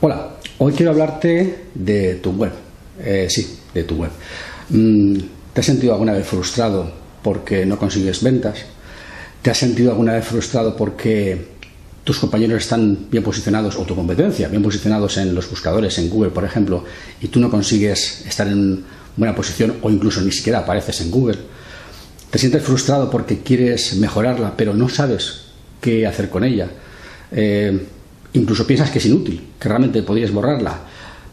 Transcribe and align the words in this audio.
Hola, 0.00 0.36
hoy 0.58 0.74
quiero 0.74 0.92
hablarte 0.92 1.64
de 1.74 2.14
tu 2.22 2.30
web. 2.30 2.52
Eh, 3.00 3.26
sí, 3.28 3.58
de 3.74 3.82
tu 3.82 3.96
web. 3.96 4.12
Mm, 4.68 5.16
¿Te 5.52 5.60
has 5.60 5.66
sentido 5.66 5.92
alguna 5.92 6.12
vez 6.12 6.24
frustrado 6.24 6.88
porque 7.20 7.66
no 7.66 7.80
consigues 7.80 8.22
ventas? 8.22 8.60
¿Te 9.42 9.50
has 9.50 9.58
sentido 9.58 9.90
alguna 9.90 10.12
vez 10.12 10.24
frustrado 10.24 10.76
porque 10.76 11.48
tus 12.04 12.20
compañeros 12.20 12.62
están 12.62 13.08
bien 13.10 13.24
posicionados 13.24 13.74
o 13.74 13.82
tu 13.82 13.96
competencia 13.96 14.46
bien 14.46 14.62
posicionados 14.62 15.16
en 15.16 15.34
los 15.34 15.50
buscadores, 15.50 15.98
en 15.98 16.08
Google, 16.08 16.30
por 16.30 16.44
ejemplo, 16.44 16.84
y 17.20 17.26
tú 17.26 17.40
no 17.40 17.50
consigues 17.50 18.24
estar 18.24 18.46
en 18.46 18.84
buena 19.16 19.34
posición 19.34 19.78
o 19.82 19.90
incluso 19.90 20.20
ni 20.20 20.30
siquiera 20.30 20.60
apareces 20.60 21.00
en 21.00 21.10
Google? 21.10 21.38
¿Te 22.30 22.38
sientes 22.38 22.62
frustrado 22.62 23.10
porque 23.10 23.40
quieres 23.40 23.96
mejorarla 23.96 24.56
pero 24.56 24.74
no 24.74 24.88
sabes 24.88 25.40
qué 25.80 26.06
hacer 26.06 26.30
con 26.30 26.44
ella? 26.44 26.68
Eh, 27.32 27.80
incluso 28.32 28.66
piensas 28.66 28.90
que 28.90 28.98
es 28.98 29.06
inútil, 29.06 29.40
que 29.58 29.68
realmente 29.68 30.02
podrías 30.02 30.30
borrarla. 30.32 30.80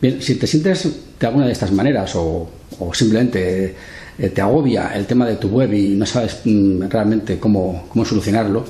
Bien, 0.02 0.22
si 0.22 0.36
te 0.36 0.48
sientes 0.48 0.90
de 1.20 1.28
alguna 1.28 1.46
de 1.46 1.54
estas 1.54 1.72
maneras 1.72 2.14
o, 2.16 2.50
simplemente 2.94 3.76
eh, 4.18 4.30
te 4.30 4.42
agobia 4.42 4.92
el 4.96 5.06
tema 5.06 5.26
de 5.26 5.38
tu 5.38 5.48
web 5.48 5.74
y 5.74 5.96
no 5.96 6.06
sabes 6.06 6.42
mm, 6.44 6.84
realmente 6.90 7.40
cómo, 7.40 7.88
solucionarlo, 8.06 8.66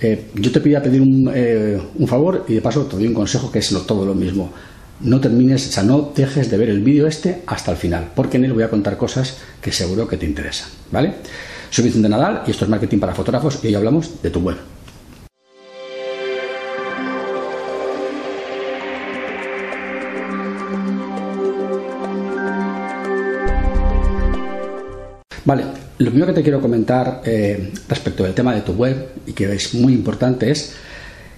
eh, 0.00 0.26
yo 0.34 0.52
te 0.52 0.60
pido 0.60 0.82
pedir 0.82 1.00
un, 1.00 1.30
eh, 1.34 1.80
un, 1.96 2.08
favor 2.08 2.44
y 2.48 2.54
de 2.54 2.60
paso 2.60 2.84
te 2.86 2.96
doy 2.96 3.06
un 3.06 3.14
consejo 3.14 3.50
que 3.50 3.58
es 3.60 3.72
lo, 3.72 3.80
todo 3.80 4.04
lo 4.04 4.14
mismo. 4.14 4.52
No 5.00 5.20
termines, 5.20 5.68
o 5.68 5.72
sea, 5.72 5.82
no 5.82 6.12
dejes 6.14 6.50
de 6.50 6.56
ver 6.56 6.70
el 6.70 6.80
vídeo 6.80 7.06
este 7.06 7.42
hasta 7.46 7.72
el 7.72 7.76
final, 7.76 8.10
porque 8.14 8.36
en 8.36 8.44
él 8.44 8.52
voy 8.52 8.62
a 8.62 8.70
contar 8.70 8.96
cosas 8.96 9.38
que 9.60 9.72
seguro 9.72 10.06
que 10.06 10.16
te 10.16 10.26
interesan, 10.26 10.68
¿vale? 10.92 11.14
Soy 11.70 11.84
Vicente 11.84 12.08
Nadal 12.08 12.42
y 12.46 12.52
esto 12.52 12.64
es 12.64 12.70
Marketing 12.70 12.98
para 12.98 13.14
Fotógrafos 13.14 13.58
y 13.62 13.66
hoy 13.66 13.74
hablamos 13.74 14.22
de 14.22 14.30
tu 14.30 14.40
web. 14.40 14.73
Lo 25.98 26.10
primero 26.10 26.26
que 26.26 26.40
te 26.40 26.42
quiero 26.42 26.60
comentar 26.60 27.22
eh, 27.24 27.72
respecto 27.88 28.24
del 28.24 28.34
tema 28.34 28.54
de 28.54 28.62
tu 28.62 28.72
web 28.72 29.10
y 29.26 29.32
que 29.32 29.52
es 29.52 29.74
muy 29.74 29.92
importante 29.92 30.50
es 30.50 30.74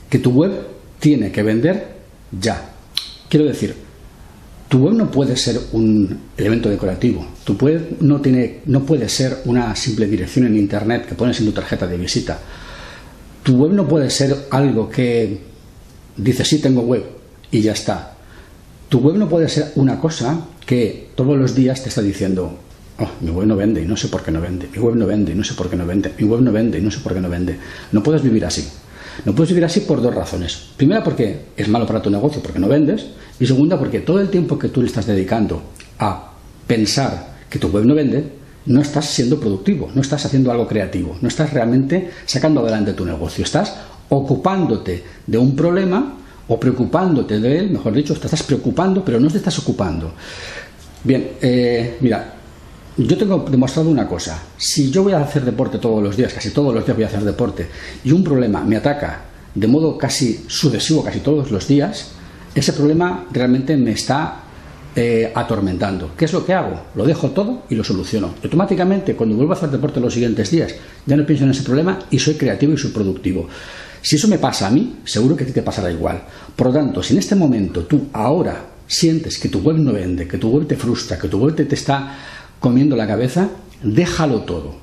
que 0.09 0.19
tu 0.19 0.31
web 0.31 0.53
tiene 0.99 1.31
que 1.31 1.43
vender 1.43 1.89
ya. 2.41 2.71
Quiero 3.29 3.45
decir, 3.45 3.75
tu 4.69 4.79
web 4.79 4.95
no 4.95 5.11
puede 5.11 5.37
ser 5.37 5.61
un 5.73 6.21
elemento 6.37 6.71
decorativo, 6.71 7.27
tu 7.45 7.55
web 7.55 7.99
no, 8.01 8.21
tiene, 8.21 8.61
no 8.67 8.85
puede 8.85 9.09
ser 9.09 9.39
una 9.45 9.77
simple 9.77 10.07
dirección 10.07 10.47
en 10.47 10.57
Internet 10.57 11.07
que 11.07 11.15
pones 11.15 11.39
en 11.41 11.47
tu 11.47 11.53
tarjeta 11.53 11.87
de 11.87 11.99
visita. 11.99 12.39
Tu 13.43 13.57
web 13.57 13.73
no 13.73 13.87
puede 13.87 14.11
ser 14.11 14.47
algo 14.51 14.89
que 14.89 15.39
dice 16.17 16.45
sí 16.45 16.61
tengo 16.61 16.81
web 16.81 17.05
y 17.51 17.61
ya 17.61 17.73
está. 17.73 18.15
Tu 18.89 19.01
web 19.01 19.17
no 19.17 19.29
puede 19.29 19.49
ser 19.49 19.73
una 19.75 20.01
cosa 20.01 20.47
que 20.65 21.11
todos 21.15 21.37
los 21.37 21.55
días 21.55 21.83
te 21.83 21.91
está 21.91 22.01
diciendo 22.01 22.59
Oh, 22.99 23.09
mi 23.21 23.31
web 23.31 23.47
no 23.47 23.57
vende 23.57 23.83
y 23.83 23.85
no 23.85 23.97
sé 23.97 24.09
por 24.09 24.23
qué 24.23 24.31
no 24.31 24.41
vende. 24.41 24.69
Mi 24.73 24.79
web 24.79 24.97
no 24.97 25.07
vende 25.07 25.33
y 25.33 25.35
no 25.35 25.45
sé 25.45 25.55
por 25.55 25.69
qué 25.69 25.77
no 25.77 25.87
vende. 25.87 26.13
Mi 26.19 26.25
web 26.25 26.41
no 26.41 26.51
vende 26.51 26.79
y 26.79 26.83
no 26.83 26.91
sé 26.91 27.01
por 27.01 27.13
qué 27.13 27.21
no 27.21 27.29
vende. 27.29 27.59
No 27.93 28.03
puedes 28.03 28.23
vivir 28.23 28.45
así. 28.45 28.67
No 29.25 29.35
puedes 29.35 29.51
vivir 29.51 29.65
así 29.65 29.81
por 29.81 30.01
dos 30.01 30.15
razones. 30.15 30.69
Primera, 30.77 31.05
porque 31.05 31.47
es 31.57 31.69
malo 31.69 31.87
para 31.87 32.01
tu 32.01 32.11
negocio 32.11 32.43
porque 32.43 32.59
no 32.59 32.69
vendes. 32.69 33.07
Y 33.39 33.47
segunda, 33.47 33.79
porque 33.79 34.01
todo 34.01 34.21
el 34.21 34.31
tiempo 34.31 34.59
que 34.59 34.69
tú 34.69 34.81
le 34.81 34.89
estás 34.89 35.07
dedicando 35.07 35.63
a 35.99 36.33
pensar 36.67 37.37
que 37.51 37.59
tu 37.59 37.69
web 37.69 37.85
no 37.85 37.95
vende, 37.95 38.25
no 38.67 38.81
estás 38.81 39.07
siendo 39.07 39.39
productivo, 39.39 39.91
no 39.95 40.01
estás 40.01 40.25
haciendo 40.25 40.51
algo 40.51 40.67
creativo, 40.67 41.17
no 41.21 41.29
estás 41.29 41.53
realmente 41.53 42.11
sacando 42.25 42.61
adelante 42.61 42.95
tu 42.95 43.05
negocio. 43.05 43.45
Estás 43.45 43.75
ocupándote 44.09 45.05
de 45.27 45.39
un 45.39 45.55
problema 45.55 46.17
o 46.49 46.59
preocupándote 46.59 47.41
de 47.41 47.59
él, 47.59 47.71
mejor 47.71 47.93
dicho, 47.93 48.15
te 48.15 48.27
estás 48.27 48.43
preocupando, 48.43 49.05
pero 49.05 49.21
no 49.21 49.29
te 49.29 49.39
estás 49.39 49.59
ocupando. 49.59 50.13
Bien, 51.05 51.33
eh, 51.41 51.99
mira, 52.01 52.36
yo 52.97 53.17
tengo 53.19 53.45
demostrado 53.51 53.91
una 53.91 54.09
cosa. 54.09 54.43
Si 54.57 54.91
yo 54.91 55.03
voy 55.03 55.13
a 55.13 55.21
hacer 55.21 55.45
deporte 55.45 55.79
todos 55.79 56.03
los 56.03 56.17
días, 56.17 56.33
casi 56.33 56.51
todos 56.51 56.75
los 56.75 56.85
días 56.85 56.97
voy 56.97 57.05
a 57.05 57.09
hacer 57.09 57.25
deporte, 57.25 57.67
y 58.05 58.13
un 58.13 58.25
problema 58.25 58.63
me 58.63 58.77
ataca 58.77 59.23
de 59.55 59.67
modo 59.67 59.97
casi 59.97 60.45
sucesivo, 60.47 61.03
casi 61.03 61.21
todos 61.21 61.51
los 61.51 61.67
días, 61.67 62.13
ese 62.55 62.73
problema 62.73 63.27
realmente 63.33 63.77
me 63.77 63.93
está 63.93 64.41
eh, 64.95 65.31
atormentando. 65.35 66.13
¿Qué 66.17 66.25
es 66.25 66.33
lo 66.33 66.45
que 66.45 66.55
hago? 66.55 66.81
Lo 66.95 67.05
dejo 67.05 67.31
todo 67.31 67.65
y 67.69 67.75
lo 67.75 67.85
soluciono. 67.85 68.35
Automáticamente, 68.43 69.15
cuando 69.15 69.37
vuelvo 69.37 69.53
a 69.53 69.57
hacer 69.57 69.71
deporte 69.71 70.01
los 70.01 70.15
siguientes 70.15 70.51
días, 70.51 70.75
ya 71.05 71.17
no 71.17 71.27
pienso 71.27 71.45
en 71.45 71.51
ese 71.51 71.63
problema 71.63 71.99
y 72.11 72.19
soy 72.19 72.35
creativo 72.35 72.73
y 72.73 72.79
soy 72.79 72.91
productivo. 72.93 73.49
Si 74.01 74.17
eso 74.17 74.29
me 74.29 74.39
pasa 74.39 74.69
a 74.69 74.71
mí, 74.71 75.01
seguro 75.05 75.37
que 75.37 75.45
a 75.45 75.47
ti 75.47 75.53
te 75.53 75.63
pasará 75.63 75.91
igual. 75.91 76.23
Por 76.55 76.69
lo 76.69 76.73
tanto, 76.73 77.03
si 77.03 77.13
en 77.13 77.19
este 77.19 77.35
momento 77.35 77.85
tú 77.85 78.07
ahora 78.13 78.65
sientes 78.87 79.39
que 79.39 79.49
tu 79.49 79.61
web 79.61 79.77
no 79.77 79.93
vende, 79.93 80.29
que 80.29 80.39
tu 80.39 80.49
web 80.51 80.67
te 80.67 80.77
frustra, 80.77 81.19
que 81.19 81.29
tu 81.29 81.39
web 81.39 81.55
te 81.55 81.75
está 81.75 82.17
comiendo 82.61 82.97
la 82.97 83.07
cabeza, 83.07 83.49
déjalo 83.83 84.41
todo 84.43 84.77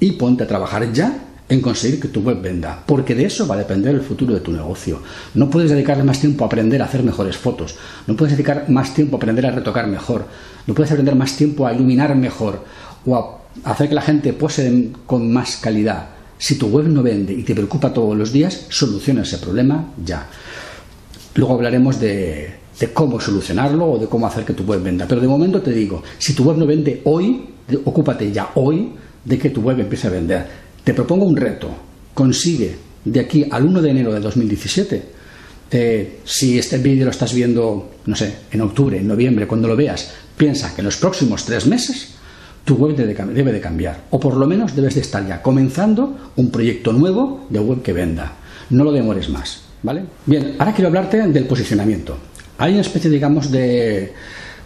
y 0.00 0.12
ponte 0.12 0.44
a 0.44 0.46
trabajar 0.46 0.92
ya 0.92 1.24
en 1.48 1.60
conseguir 1.60 1.98
que 1.98 2.08
tu 2.08 2.20
web 2.20 2.42
venda, 2.42 2.82
porque 2.84 3.14
de 3.14 3.24
eso 3.24 3.46
va 3.46 3.54
a 3.54 3.58
depender 3.58 3.94
el 3.94 4.02
futuro 4.02 4.34
de 4.34 4.40
tu 4.40 4.52
negocio. 4.52 5.00
No 5.34 5.48
puedes 5.48 5.70
dedicarle 5.70 6.04
más 6.04 6.20
tiempo 6.20 6.44
a 6.44 6.46
aprender 6.46 6.82
a 6.82 6.84
hacer 6.84 7.02
mejores 7.02 7.36
fotos, 7.36 7.76
no 8.06 8.16
puedes 8.16 8.32
dedicar 8.32 8.68
más 8.68 8.92
tiempo 8.92 9.16
a 9.16 9.18
aprender 9.18 9.46
a 9.46 9.50
retocar 9.50 9.86
mejor, 9.86 10.26
no 10.66 10.74
puedes 10.74 10.92
aprender 10.92 11.14
más 11.14 11.36
tiempo 11.36 11.66
a 11.66 11.72
iluminar 11.72 12.14
mejor 12.16 12.64
o 13.06 13.16
a 13.16 13.70
hacer 13.70 13.88
que 13.88 13.94
la 13.94 14.02
gente 14.02 14.32
pose 14.34 14.90
con 15.06 15.32
más 15.32 15.56
calidad. 15.56 16.10
Si 16.36 16.56
tu 16.56 16.68
web 16.68 16.86
no 16.86 17.02
vende 17.02 17.32
y 17.32 17.42
te 17.42 17.54
preocupa 17.54 17.92
todos 17.92 18.16
los 18.16 18.30
días, 18.30 18.66
soluciona 18.68 19.22
ese 19.22 19.38
problema 19.38 19.92
ya. 20.04 20.28
Luego 21.34 21.54
hablaremos 21.54 21.98
de, 21.98 22.57
de 22.78 22.92
cómo 22.92 23.20
solucionarlo 23.20 23.92
o 23.92 23.98
de 23.98 24.06
cómo 24.06 24.26
hacer 24.26 24.44
que 24.44 24.54
tu 24.54 24.64
web 24.64 24.82
venda. 24.82 25.06
Pero 25.08 25.20
de 25.20 25.28
momento 25.28 25.60
te 25.60 25.72
digo, 25.72 26.02
si 26.18 26.34
tu 26.34 26.44
web 26.44 26.56
no 26.56 26.66
vende 26.66 27.02
hoy, 27.04 27.46
ocúpate 27.84 28.30
ya 28.32 28.50
hoy 28.54 28.92
de 29.24 29.38
que 29.38 29.50
tu 29.50 29.60
web 29.60 29.80
empiece 29.80 30.06
a 30.06 30.10
vender. 30.10 30.46
Te 30.84 30.94
propongo 30.94 31.26
un 31.26 31.36
reto. 31.36 31.68
Consigue 32.14 32.76
de 33.04 33.20
aquí 33.20 33.46
al 33.50 33.64
1 33.64 33.82
de 33.82 33.90
enero 33.90 34.12
de 34.12 34.20
2017, 34.20 35.02
eh, 35.70 36.20
si 36.24 36.58
este 36.58 36.78
vídeo 36.78 37.04
lo 37.04 37.10
estás 37.10 37.34
viendo, 37.34 37.90
no 38.06 38.16
sé, 38.16 38.34
en 38.50 38.60
octubre, 38.60 38.98
en 38.98 39.06
noviembre, 39.06 39.46
cuando 39.46 39.68
lo 39.68 39.76
veas, 39.76 40.12
piensa 40.36 40.74
que 40.74 40.80
en 40.80 40.86
los 40.86 40.96
próximos 40.96 41.44
tres 41.44 41.66
meses 41.66 42.14
tu 42.64 42.74
web 42.76 42.96
debe 42.96 43.52
de 43.52 43.60
cambiar. 43.60 44.04
O 44.10 44.20
por 44.20 44.36
lo 44.36 44.46
menos 44.46 44.76
debes 44.76 44.94
de 44.94 45.00
estar 45.00 45.26
ya 45.26 45.40
comenzando 45.42 46.32
un 46.36 46.50
proyecto 46.50 46.92
nuevo 46.92 47.46
de 47.48 47.60
web 47.60 47.82
que 47.82 47.92
venda. 47.92 48.32
No 48.70 48.84
lo 48.84 48.92
demores 48.92 49.28
más. 49.30 49.62
¿Vale? 49.82 50.02
Bien, 50.26 50.56
ahora 50.58 50.74
quiero 50.74 50.88
hablarte 50.88 51.26
del 51.28 51.46
posicionamiento. 51.46 52.18
Hay 52.58 52.72
una 52.72 52.82
especie, 52.82 53.08
digamos, 53.08 53.50
de 53.50 54.12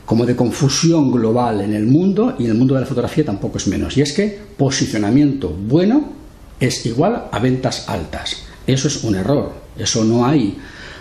como 0.04 0.26
de 0.26 0.34
confusión 0.34 1.12
global 1.12 1.60
en 1.60 1.74
el 1.74 1.86
mundo 1.86 2.34
y 2.38 2.44
en 2.44 2.50
el 2.50 2.56
mundo 2.58 2.74
de 2.74 2.80
la 2.80 2.86
fotografía 2.86 3.24
tampoco 3.24 3.58
es 3.58 3.66
menos. 3.68 3.96
Y 3.96 4.02
es 4.02 4.12
que 4.12 4.38
posicionamiento 4.56 5.48
bueno 5.50 6.12
es 6.58 6.84
igual 6.86 7.24
a 7.30 7.38
ventas 7.38 7.88
altas. 7.88 8.42
Eso 8.66 8.88
es 8.88 9.04
un 9.04 9.14
error. 9.14 9.52
Eso 9.78 10.04
no 10.04 10.26
hay 10.26 10.56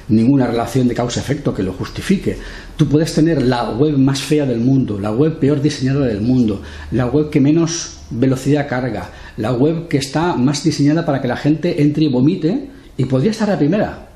ninguna 0.10 0.48
relación 0.48 0.88
de 0.88 0.96
causa-efecto 0.96 1.54
que 1.54 1.64
lo 1.64 1.74
justifique. 1.74 2.38
Tú 2.76 2.88
puedes 2.88 3.14
tener 3.14 3.42
la 3.42 3.72
web 3.72 3.98
más 3.98 4.22
fea 4.22 4.46
del 4.46 4.60
mundo, 4.60 5.00
la 5.00 5.12
web 5.12 5.40
peor 5.40 5.62
diseñada 5.62 6.06
del 6.06 6.22
mundo, 6.22 6.62
la 6.92 7.08
web 7.08 7.30
que 7.30 7.40
menos 7.40 7.98
velocidad 8.10 8.68
carga, 8.68 9.10
la 9.38 9.54
web 9.54 9.88
que 9.88 9.98
está 9.98 10.36
más 10.36 10.64
diseñada 10.64 11.06
para 11.06 11.22
que 11.22 11.28
la 11.28 11.38
gente 11.38 11.82
entre 11.82 12.06
y 12.06 12.08
vomite 12.10 12.70
y 12.98 13.06
podría 13.06 13.32
estar 13.32 13.48
la 13.48 13.58
primera, 13.58 14.10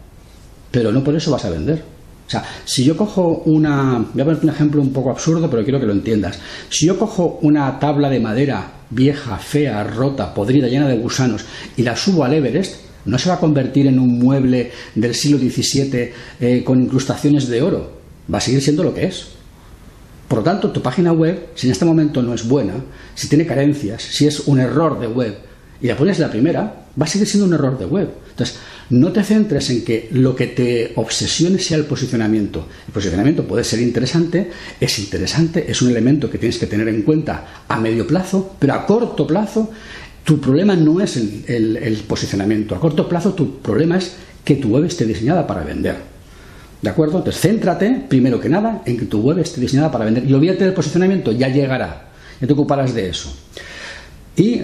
pero 0.72 0.92
no 0.92 1.04
por 1.04 1.16
eso 1.16 1.32
vas 1.32 1.46
a 1.46 1.50
vender. 1.50 1.95
O 2.28 2.30
sea, 2.30 2.44
si 2.66 2.84
yo 2.84 2.98
cojo 2.98 3.44
una, 3.46 4.04
voy 4.14 4.22
a 4.22 4.26
poner 4.26 4.44
un 4.44 4.50
ejemplo 4.50 4.82
un 4.82 4.92
poco 4.92 5.12
absurdo, 5.12 5.50
pero 5.50 5.64
quiero 5.64 5.80
que 5.80 5.86
lo 5.86 5.94
entiendas. 5.94 6.40
Si 6.70 6.88
yo 6.88 6.98
cojo 6.98 7.40
una 7.44 7.80
tabla 7.80 8.10
de 8.10 8.20
madera 8.20 8.72
vieja, 8.90 9.38
fea, 9.38 9.84
rota, 9.84 10.34
podrida, 10.34 10.68
llena 10.68 10.88
de 10.88 10.98
gusanos, 10.98 11.46
y 11.78 11.84
la 11.84 11.96
subo 11.96 12.24
al 12.24 12.34
Everest, 12.34 12.86
no 13.06 13.20
se 13.20 13.30
va 13.30 13.36
a 13.36 13.40
convertir 13.40 13.86
en 13.88 14.00
un 14.00 14.18
mueble 14.18 14.72
del 14.96 15.14
siglo 15.14 15.38
XVII 15.38 16.12
eh, 16.40 16.64
con 16.64 16.82
incrustaciones 16.82 17.48
de 17.48 17.62
oro. 17.62 17.92
Va 18.34 18.40
a 18.40 18.42
seguir 18.42 18.62
siendo 18.62 18.84
lo 18.84 18.94
que 18.94 19.06
es. 19.06 19.28
Por 20.28 20.40
lo 20.40 20.44
tanto, 20.44 20.72
tu 20.72 20.82
página 20.82 21.12
web, 21.12 21.50
si 21.54 21.68
en 21.68 21.72
este 21.72 21.86
momento 21.86 22.24
no 22.24 22.34
es 22.34 22.48
buena, 22.48 22.74
si 23.14 23.30
tiene 23.30 23.46
carencias, 23.46 24.02
si 24.02 24.26
es 24.26 24.48
un 24.48 24.60
error 24.60 25.00
de 25.00 25.08
web, 25.08 25.38
y 25.82 25.88
la 25.88 25.98
pones 25.98 26.20
la 26.20 26.30
primera, 26.30 26.86
va 27.00 27.06
a 27.06 27.08
seguir 27.08 27.28
siendo 27.28 27.48
un 27.48 27.54
error 27.54 27.78
de 27.78 27.86
web. 27.86 28.10
Entonces, 28.30 28.58
no 28.90 29.12
te 29.12 29.24
centres 29.24 29.70
en 29.70 29.84
que 29.84 30.10
lo 30.12 30.36
que 30.36 30.48
te 30.48 30.94
obsesione 30.96 31.58
sea 31.60 31.78
el 31.78 31.86
posicionamiento. 31.86 32.68
El 32.88 32.94
posicionamiento 32.94 33.44
puede 33.48 33.64
ser 33.64 33.82
interesante, 33.82 34.52
es 34.80 35.00
interesante, 35.00 35.66
es 35.70 35.82
un 35.82 35.90
elemento 35.90 36.30
que 36.30 36.38
tienes 36.38 36.58
que 36.58 36.68
tener 36.68 36.88
en 36.88 37.02
cuenta 37.02 37.64
a 37.68 37.80
medio 37.80 38.06
plazo, 38.06 38.56
pero 38.60 38.74
a 38.74 38.86
corto 38.86 39.26
plazo 39.26 39.72
tu 40.24 40.40
problema 40.40 40.76
no 40.76 41.02
es 41.02 41.18
el, 41.18 42.04
posicionamiento. 42.08 42.76
A 42.76 42.80
corto 42.80 43.08
plazo 43.08 43.34
tu 43.34 43.60
problema 43.60 43.98
es 43.98 44.16
que 44.44 44.56
tu 44.56 44.70
web 44.70 44.86
esté 44.86 45.06
diseñada 45.06 45.46
para 45.46 45.64
vender. 45.64 45.96
¿De 46.82 46.90
acuerdo? 46.90 47.20
Entonces, 47.20 47.42
céntrate, 47.42 48.06
primero 48.08 48.40
que 48.40 48.50
nada, 48.50 48.84
en 48.86 48.98
que 48.98 49.06
tu 49.06 49.22
web 49.22 49.40
esté 49.40 49.62
diseñada 49.62 49.92
para 49.92 50.06
vender. 50.06 50.30
Y 50.30 50.34
olvídate 50.34 50.66
del 50.66 50.74
posicionamiento, 50.74 51.32
ya 51.32 51.48
llegará. 51.48 52.10
Ya 52.42 52.48
te 52.48 52.54
ocuparás 52.54 52.94
de 52.94 53.10
eso. 53.10 53.36
Y 54.36 54.62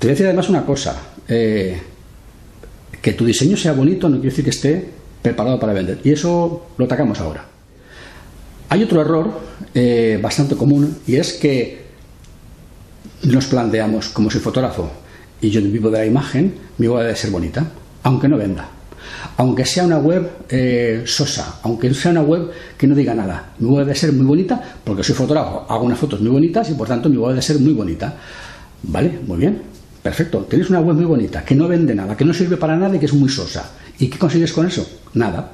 te 0.00 0.06
voy 0.06 0.12
a 0.12 0.14
decir 0.14 0.26
además 0.26 0.48
una 0.48 0.64
cosa. 0.64 0.96
Eh, 1.28 1.78
que 3.02 3.12
tu 3.12 3.24
diseño 3.24 3.56
sea 3.56 3.72
bonito 3.72 4.08
no 4.08 4.16
quiere 4.16 4.30
decir 4.30 4.44
que 4.44 4.50
esté 4.50 4.88
preparado 5.20 5.60
para 5.60 5.74
vender. 5.74 6.00
Y 6.02 6.10
eso 6.12 6.68
lo 6.78 6.84
atacamos 6.86 7.20
ahora. 7.20 7.44
Hay 8.70 8.82
otro 8.82 9.02
error 9.02 9.30
eh, 9.74 10.18
bastante 10.22 10.56
común 10.56 10.98
y 11.06 11.16
es 11.16 11.34
que 11.34 11.84
nos 13.24 13.44
planteamos, 13.44 14.08
como 14.08 14.30
soy 14.30 14.40
fotógrafo 14.40 14.90
y 15.42 15.50
yo 15.50 15.60
vivo 15.60 15.90
de 15.90 15.98
la 15.98 16.06
imagen, 16.06 16.54
mi 16.78 16.88
web 16.88 17.02
debe 17.02 17.16
ser 17.16 17.30
bonita, 17.30 17.66
aunque 18.02 18.26
no 18.26 18.38
venda. 18.38 18.70
Aunque 19.36 19.66
sea 19.66 19.84
una 19.84 19.98
web 19.98 20.30
eh, 20.48 21.02
sosa, 21.04 21.60
aunque 21.62 21.92
sea 21.92 22.12
una 22.12 22.22
web 22.22 22.50
que 22.78 22.86
no 22.86 22.94
diga 22.94 23.14
nada, 23.14 23.52
mi 23.58 23.68
web 23.68 23.84
debe 23.84 23.98
ser 23.98 24.14
muy 24.14 24.24
bonita 24.24 24.78
porque 24.82 25.02
soy 25.02 25.14
fotógrafo, 25.14 25.66
hago 25.68 25.84
unas 25.84 25.98
fotos 25.98 26.20
muy 26.20 26.30
bonitas 26.30 26.70
y 26.70 26.74
por 26.74 26.88
tanto 26.88 27.10
mi 27.10 27.18
web 27.18 27.30
debe 27.32 27.42
ser 27.42 27.58
muy 27.58 27.74
bonita. 27.74 28.16
¿Vale? 28.82 29.18
Muy 29.26 29.36
bien. 29.36 29.69
Perfecto. 30.02 30.46
Tienes 30.48 30.70
una 30.70 30.80
web 30.80 30.96
muy 30.96 31.04
bonita, 31.04 31.44
que 31.44 31.54
no 31.54 31.68
vende 31.68 31.94
nada, 31.94 32.16
que 32.16 32.24
no 32.24 32.32
sirve 32.32 32.56
para 32.56 32.76
nada 32.76 32.96
y 32.96 32.98
que 32.98 33.06
es 33.06 33.12
muy 33.12 33.28
sosa. 33.28 33.70
¿Y 33.98 34.08
qué 34.08 34.18
consigues 34.18 34.52
con 34.52 34.66
eso? 34.66 34.86
Nada. 35.14 35.52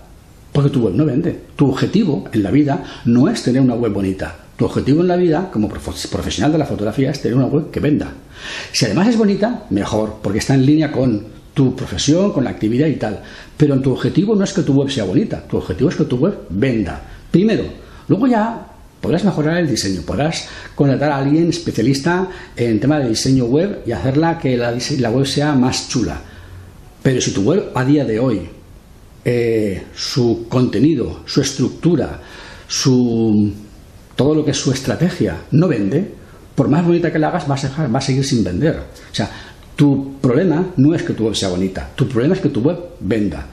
Porque 0.52 0.70
tu 0.70 0.80
web 0.82 0.94
no 0.94 1.04
vende. 1.04 1.38
Tu 1.56 1.68
objetivo 1.68 2.24
en 2.32 2.42
la 2.42 2.50
vida 2.50 2.82
no 3.04 3.28
es 3.28 3.42
tener 3.42 3.60
una 3.60 3.74
web 3.74 3.92
bonita. 3.92 4.36
Tu 4.56 4.64
objetivo 4.64 5.02
en 5.02 5.08
la 5.08 5.16
vida, 5.16 5.50
como 5.52 5.68
profesional 5.68 6.52
de 6.52 6.58
la 6.58 6.64
fotografía, 6.64 7.10
es 7.10 7.20
tener 7.20 7.36
una 7.36 7.46
web 7.46 7.70
que 7.70 7.80
venda. 7.80 8.12
Si 8.72 8.86
además 8.86 9.08
es 9.08 9.18
bonita, 9.18 9.64
mejor, 9.70 10.16
porque 10.22 10.38
está 10.38 10.54
en 10.54 10.64
línea 10.64 10.92
con 10.92 11.24
tu 11.52 11.74
profesión, 11.74 12.32
con 12.32 12.44
la 12.44 12.50
actividad 12.50 12.86
y 12.86 12.96
tal. 12.96 13.22
Pero 13.56 13.80
tu 13.80 13.92
objetivo 13.92 14.34
no 14.36 14.44
es 14.44 14.52
que 14.52 14.62
tu 14.62 14.74
web 14.74 14.90
sea 14.90 15.04
bonita, 15.04 15.42
tu 15.42 15.56
objetivo 15.56 15.90
es 15.90 15.96
que 15.96 16.04
tu 16.04 16.16
web 16.16 16.46
venda. 16.50 17.02
Primero. 17.30 17.64
Luego 18.08 18.26
ya 18.28 18.65
podrás 19.00 19.24
mejorar 19.24 19.58
el 19.58 19.68
diseño, 19.68 20.02
podrás 20.02 20.48
contratar 20.74 21.10
a 21.12 21.18
alguien 21.18 21.48
especialista 21.48 22.28
en 22.56 22.80
tema 22.80 22.98
de 22.98 23.08
diseño 23.08 23.44
web 23.44 23.82
y 23.86 23.92
hacerla 23.92 24.38
que 24.38 24.56
la, 24.56 25.10
web 25.10 25.26
sea 25.26 25.54
más 25.54 25.88
chula. 25.88 26.20
Pero 27.02 27.20
si 27.20 27.32
tu 27.32 27.42
web 27.42 27.70
a 27.74 27.84
día 27.84 28.04
de 28.04 28.18
hoy, 28.18 28.48
eh, 29.24 29.84
su 29.94 30.46
contenido, 30.48 31.20
su 31.26 31.40
estructura, 31.40 32.20
su, 32.66 33.52
todo 34.16 34.34
lo 34.34 34.44
que 34.44 34.50
es 34.50 34.56
su 34.56 34.72
estrategia 34.72 35.36
no 35.52 35.68
vende, 35.68 36.12
por 36.54 36.68
más 36.68 36.84
bonita 36.84 37.12
que 37.12 37.18
la 37.18 37.28
hagas, 37.28 37.46
vas 37.46 37.64
a, 37.64 37.86
va 37.86 37.98
a 37.98 38.02
seguir 38.02 38.24
sin 38.24 38.42
vender. 38.42 38.76
O 38.76 39.14
sea, 39.14 39.30
tu 39.76 40.14
problema 40.20 40.72
no 40.78 40.94
es 40.94 41.02
que 41.02 41.12
tu 41.12 41.26
web 41.26 41.34
sea 41.34 41.50
bonita, 41.50 41.90
tu 41.94 42.08
problema 42.08 42.34
es 42.34 42.40
que 42.40 42.48
tu 42.48 42.60
web 42.60 42.78
venda. 43.00 43.46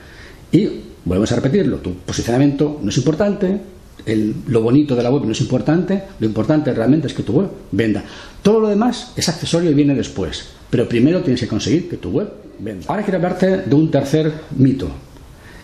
Y 0.51 0.69
volvemos 1.05 1.31
a 1.31 1.35
repetirlo, 1.35 1.77
tu 1.77 1.95
posicionamiento 1.95 2.79
no 2.81 2.89
es 2.89 2.97
importante, 2.97 3.59
lo 4.05 4.61
bonito 4.61 4.95
de 4.95 5.03
la 5.03 5.11
web 5.11 5.25
no 5.25 5.31
es 5.31 5.41
importante, 5.41 6.03
lo 6.19 6.27
importante 6.27 6.73
realmente 6.73 7.07
es 7.07 7.13
que 7.13 7.23
tu 7.23 7.33
web 7.33 7.49
venda. 7.71 8.03
Todo 8.41 8.59
lo 8.59 8.69
demás 8.69 9.13
es 9.15 9.29
accesorio 9.29 9.71
y 9.71 9.73
viene 9.73 9.95
después, 9.95 10.49
pero 10.69 10.87
primero 10.87 11.21
tienes 11.21 11.41
que 11.41 11.47
conseguir 11.47 11.89
que 11.89 11.97
tu 11.97 12.11
web 12.11 12.29
venda. 12.59 12.85
Ahora 12.87 13.03
quiero 13.03 13.17
hablarte 13.17 13.57
de 13.57 13.75
un 13.75 13.89
tercer 13.89 14.31
mito, 14.57 14.89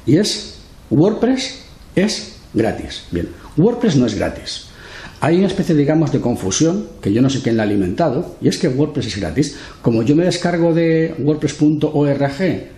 y 0.06 0.18
es 0.18 0.60
WordPress 0.90 1.66
es 1.96 2.38
gratis. 2.54 3.04
Bien, 3.12 3.30
WordPress 3.58 3.96
no 3.98 4.06
es 4.06 4.16
gratis. 4.16 4.66
Hay 5.22 5.38
una 5.38 5.48
especie, 5.48 5.76
digamos, 5.76 6.14
de 6.14 6.22
confusión 6.22 6.88
que 7.02 7.12
yo 7.12 7.22
no 7.22 7.30
sé 7.30 7.42
quién 7.42 7.58
la 7.58 7.64
ha 7.64 7.66
alimentado, 7.66 8.38
y 8.42 8.48
es 8.48 8.58
que 8.58 8.70
WordPress 8.70 9.08
es 9.08 9.20
gratis. 9.20 9.58
Como 9.82 10.04
yo 10.04 10.16
me 10.16 10.24
descargo 10.24 10.74
de 10.74 11.14
WordPress.org 11.20 12.70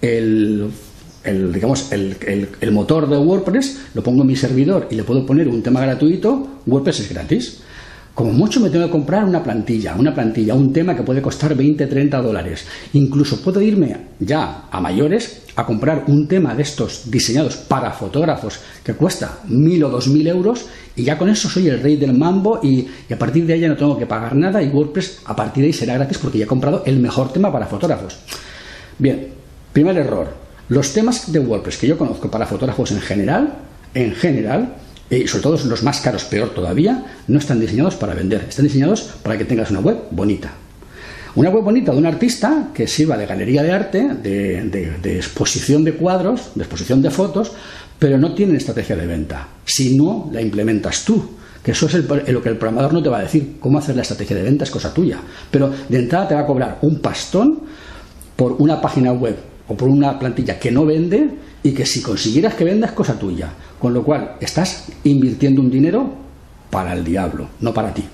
el 0.00 0.70
el, 1.24 1.52
digamos, 1.52 1.92
el, 1.92 2.16
el, 2.60 2.72
motor 2.72 3.08
de 3.08 3.16
WordPress, 3.16 3.78
lo 3.94 4.02
pongo 4.02 4.22
en 4.22 4.28
mi 4.28 4.36
servidor 4.36 4.88
y 4.90 4.94
le 4.94 5.04
puedo 5.04 5.24
poner 5.24 5.48
un 5.48 5.62
tema 5.62 5.80
gratuito, 5.80 6.60
WordPress 6.66 7.00
es 7.00 7.08
gratis. 7.10 7.58
Como 8.14 8.30
mucho 8.32 8.60
me 8.60 8.68
tengo 8.68 8.84
que 8.84 8.90
comprar 8.90 9.24
una 9.24 9.42
plantilla, 9.42 9.94
una 9.94 10.14
plantilla, 10.14 10.54
un 10.54 10.70
tema 10.70 10.94
que 10.94 11.02
puede 11.02 11.22
costar 11.22 11.54
20, 11.54 11.86
30 11.86 12.20
dólares. 12.20 12.66
Incluso 12.92 13.40
puedo 13.40 13.62
irme 13.62 13.96
ya 14.20 14.64
a 14.70 14.80
mayores 14.82 15.44
a 15.56 15.64
comprar 15.64 16.04
un 16.08 16.28
tema 16.28 16.54
de 16.54 16.62
estos 16.62 17.10
diseñados 17.10 17.56
para 17.56 17.90
fotógrafos 17.92 18.60
que 18.84 18.92
cuesta 18.92 19.38
mil 19.48 19.82
o 19.84 19.88
dos 19.88 20.08
mil 20.08 20.26
euros 20.26 20.66
y 20.94 21.04
ya 21.04 21.16
con 21.16 21.30
eso 21.30 21.48
soy 21.48 21.68
el 21.68 21.80
rey 21.80 21.96
del 21.96 22.12
mambo 22.12 22.60
y, 22.62 22.86
y, 23.08 23.12
a 23.14 23.18
partir 23.18 23.46
de 23.46 23.54
ahí 23.54 23.60
ya 23.60 23.68
no 23.68 23.76
tengo 23.76 23.98
que 23.98 24.06
pagar 24.06 24.36
nada 24.36 24.62
y 24.62 24.68
WordPress 24.68 25.20
a 25.24 25.34
partir 25.34 25.62
de 25.62 25.68
ahí 25.68 25.72
será 25.72 25.94
gratis 25.94 26.18
porque 26.18 26.36
ya 26.36 26.44
he 26.44 26.48
comprado 26.48 26.82
el 26.84 26.98
mejor 26.98 27.32
tema 27.32 27.50
para 27.50 27.66
fotógrafos. 27.66 28.18
Bien, 28.98 29.28
primer 29.72 29.96
error, 29.96 30.41
los 30.72 30.94
temas 30.94 31.30
de 31.30 31.38
WordPress 31.38 31.76
que 31.76 31.86
yo 31.86 31.98
conozco 31.98 32.30
para 32.30 32.46
fotógrafos 32.46 32.92
en 32.92 33.00
general, 33.02 33.52
en 33.92 34.14
general, 34.14 34.76
y 35.10 35.28
sobre 35.28 35.42
todo 35.42 35.58
los 35.66 35.82
más 35.82 36.00
caros, 36.00 36.24
peor 36.24 36.54
todavía, 36.54 37.04
no 37.28 37.38
están 37.38 37.60
diseñados 37.60 37.96
para 37.96 38.14
vender, 38.14 38.46
están 38.48 38.64
diseñados 38.64 39.02
para 39.22 39.36
que 39.36 39.44
tengas 39.44 39.70
una 39.70 39.80
web 39.80 39.98
bonita. 40.10 40.50
Una 41.34 41.50
web 41.50 41.62
bonita 41.62 41.92
de 41.92 41.98
un 41.98 42.06
artista 42.06 42.70
que 42.72 42.86
sirva 42.86 43.18
de 43.18 43.26
galería 43.26 43.62
de 43.62 43.70
arte, 43.70 44.08
de, 44.22 45.16
exposición 45.16 45.84
de 45.84 45.92
cuadros, 45.92 46.52
de 46.54 46.62
exposición 46.62 47.02
de 47.02 47.10
fotos, 47.10 47.52
pero 47.98 48.16
no 48.16 48.34
tienen 48.34 48.56
estrategia 48.56 48.96
de 48.96 49.06
venta. 49.06 49.48
Si 49.66 49.94
no 49.94 50.30
la 50.32 50.40
implementas 50.40 51.04
tú, 51.04 51.32
que 51.62 51.72
eso 51.72 51.86
es 51.86 51.94
lo 51.94 52.42
que 52.42 52.48
el 52.48 52.56
programador 52.56 52.94
no 52.94 53.02
te 53.02 53.10
va 53.10 53.18
a 53.18 53.22
decir, 53.22 53.56
cómo 53.60 53.76
hacer 53.76 53.94
la 53.94 54.02
estrategia 54.02 54.36
de 54.36 54.42
venta 54.42 54.64
es 54.64 54.70
cosa 54.70 54.92
tuya. 54.94 55.18
Pero 55.50 55.70
de 55.86 55.98
entrada 55.98 56.28
te 56.28 56.34
va 56.34 56.40
a 56.40 56.46
cobrar 56.46 56.78
un 56.80 56.98
pastón 57.00 57.60
por 58.36 58.52
una 58.52 58.80
página 58.80 59.12
web 59.12 59.51
o 59.72 59.76
por 59.76 59.88
una 59.88 60.18
plantilla 60.18 60.58
que 60.58 60.70
no 60.70 60.84
vende 60.84 61.30
y 61.62 61.72
que 61.72 61.86
si 61.86 62.02
consiguieras 62.02 62.54
que 62.54 62.64
venda 62.64 62.86
es 62.88 62.92
cosa 62.92 63.18
tuya. 63.18 63.48
Con 63.78 63.94
lo 63.94 64.04
cual 64.04 64.36
estás 64.40 64.88
invirtiendo 65.04 65.62
un 65.62 65.70
dinero 65.70 66.12
para 66.70 66.92
el 66.92 67.02
diablo, 67.02 67.48
no 67.60 67.72
para 67.72 67.92
ti. 67.94 68.04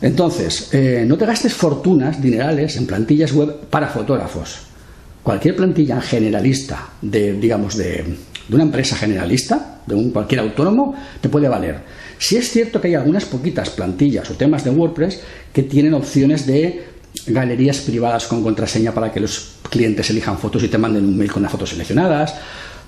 Entonces, 0.00 0.72
eh, 0.74 1.04
no 1.06 1.16
te 1.16 1.26
gastes 1.26 1.54
fortunas, 1.54 2.20
dinerales, 2.20 2.76
en 2.76 2.86
plantillas 2.86 3.32
web 3.32 3.66
para 3.70 3.88
fotógrafos. 3.88 4.58
Cualquier 5.22 5.56
plantilla 5.56 6.00
generalista, 6.00 6.90
de, 7.02 7.32
digamos, 7.34 7.76
de, 7.76 8.16
de 8.48 8.54
una 8.54 8.64
empresa 8.64 8.96
generalista, 8.96 9.80
de 9.86 9.94
un 9.94 10.10
cualquier 10.10 10.40
autónomo, 10.40 10.94
te 11.20 11.28
puede 11.28 11.48
valer. 11.48 11.80
Si 12.18 12.36
es 12.36 12.50
cierto 12.50 12.80
que 12.80 12.88
hay 12.88 12.94
algunas 12.94 13.24
poquitas 13.24 13.70
plantillas 13.70 14.30
o 14.30 14.34
temas 14.34 14.64
de 14.64 14.70
WordPress 14.70 15.20
que 15.52 15.62
tienen 15.62 15.94
opciones 15.94 16.46
de 16.46 16.84
galerías 17.26 17.78
privadas 17.78 18.26
con 18.26 18.42
contraseña 18.42 18.92
para 18.92 19.12
que 19.12 19.20
los 19.20 19.57
clientes 19.68 20.10
elijan 20.10 20.38
fotos 20.38 20.62
y 20.64 20.68
te 20.68 20.78
manden 20.78 21.04
un 21.04 21.16
mail 21.16 21.30
con 21.30 21.42
las 21.42 21.52
fotos 21.52 21.70
seleccionadas. 21.70 22.34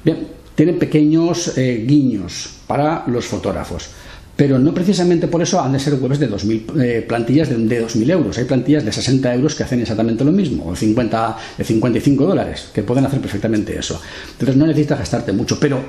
Bien, 0.05 0.29
tienen 0.55 0.79
pequeños 0.79 1.56
eh, 1.56 1.85
guiños 1.87 2.50
para 2.67 3.05
los 3.06 3.27
fotógrafos. 3.27 3.91
Pero 4.37 4.59
no 4.59 4.73
precisamente 4.73 5.29
por 5.29 5.43
eso 5.43 5.61
han 5.61 5.73
de 5.73 5.79
ser 5.79 5.94
webs 5.94 6.19
de 6.19 6.27
2000, 6.27 6.67
eh, 6.81 7.05
plantillas 7.06 7.50
de, 7.50 7.56
de 7.56 7.85
2.000 7.85 8.11
euros. 8.11 8.38
Hay 8.38 8.44
plantillas 8.44 8.85
de 8.85 8.93
60 8.93 9.35
euros 9.35 9.55
que 9.55 9.65
hacen 9.65 9.81
exactamente 9.81 10.25
lo 10.25 10.32
mismo, 10.32 10.67
o 10.69 10.75
50, 10.75 11.37
de 11.59 11.65
55 11.65 12.25
dólares, 12.25 12.69
que 12.73 12.82
pueden 12.82 13.05
hacer 13.05 13.21
perfectamente 13.21 13.79
eso. 13.79 14.00
Entonces 14.32 14.56
no 14.56 14.67
necesitas 14.67 14.99
gastarte 14.99 15.32
mucho, 15.32 15.61
pero 15.61 15.82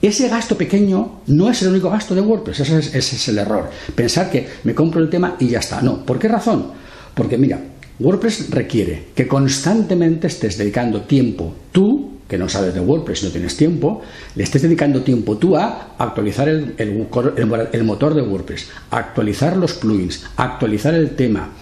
ese 0.00 0.28
gasto 0.28 0.56
pequeño 0.56 1.20
no 1.26 1.50
es 1.50 1.60
el 1.62 1.68
único 1.68 1.90
gasto 1.90 2.14
de 2.14 2.20
WordPress, 2.20 2.60
ese 2.60 2.78
es, 2.78 2.94
ese 2.94 3.16
es 3.16 3.28
el 3.28 3.38
error. 3.38 3.68
Pensar 3.94 4.30
que 4.30 4.48
me 4.64 4.74
compro 4.74 5.02
el 5.02 5.10
tema 5.10 5.36
y 5.38 5.48
ya 5.48 5.58
está. 5.58 5.82
No, 5.82 6.06
¿por 6.06 6.18
qué 6.18 6.28
razón? 6.28 6.66
Porque 7.14 7.36
mira, 7.36 7.60
WordPress 8.00 8.50
requiere 8.50 9.06
que 9.14 9.26
constantemente 9.26 10.28
estés 10.28 10.56
dedicando 10.56 11.02
tiempo 11.02 11.52
tú, 11.72 12.18
que 12.28 12.38
no 12.38 12.48
sabes 12.48 12.74
de 12.74 12.80
WordPress 12.80 13.22
y 13.22 13.26
no 13.26 13.32
tienes 13.32 13.56
tiempo, 13.56 14.02
le 14.36 14.44
estés 14.44 14.62
dedicando 14.62 15.02
tiempo 15.02 15.36
tú 15.36 15.56
a 15.56 15.94
actualizar 15.98 16.48
el, 16.48 17.84
motor 17.84 18.14
de 18.14 18.22
WordPress, 18.22 18.68
actualizar 18.90 19.56
los 19.56 19.74
plugins, 19.74 20.26
actualizar 20.36 20.94
el 20.94 21.16
tema, 21.16 21.54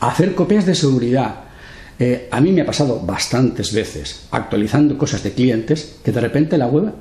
hacer 0.00 0.34
copias 0.34 0.66
de 0.66 0.74
seguridad. 0.74 1.44
Eh, 1.96 2.28
a 2.28 2.40
mí 2.40 2.50
me 2.50 2.62
ha 2.62 2.66
pasado 2.66 3.00
bastantes 3.06 3.72
veces 3.72 4.26
actualizando 4.32 4.98
cosas 4.98 5.22
de 5.22 5.30
clientes 5.30 6.00
que 6.04 6.10
de 6.10 6.20
repente 6.20 6.58
la 6.58 6.66
web 6.66 6.92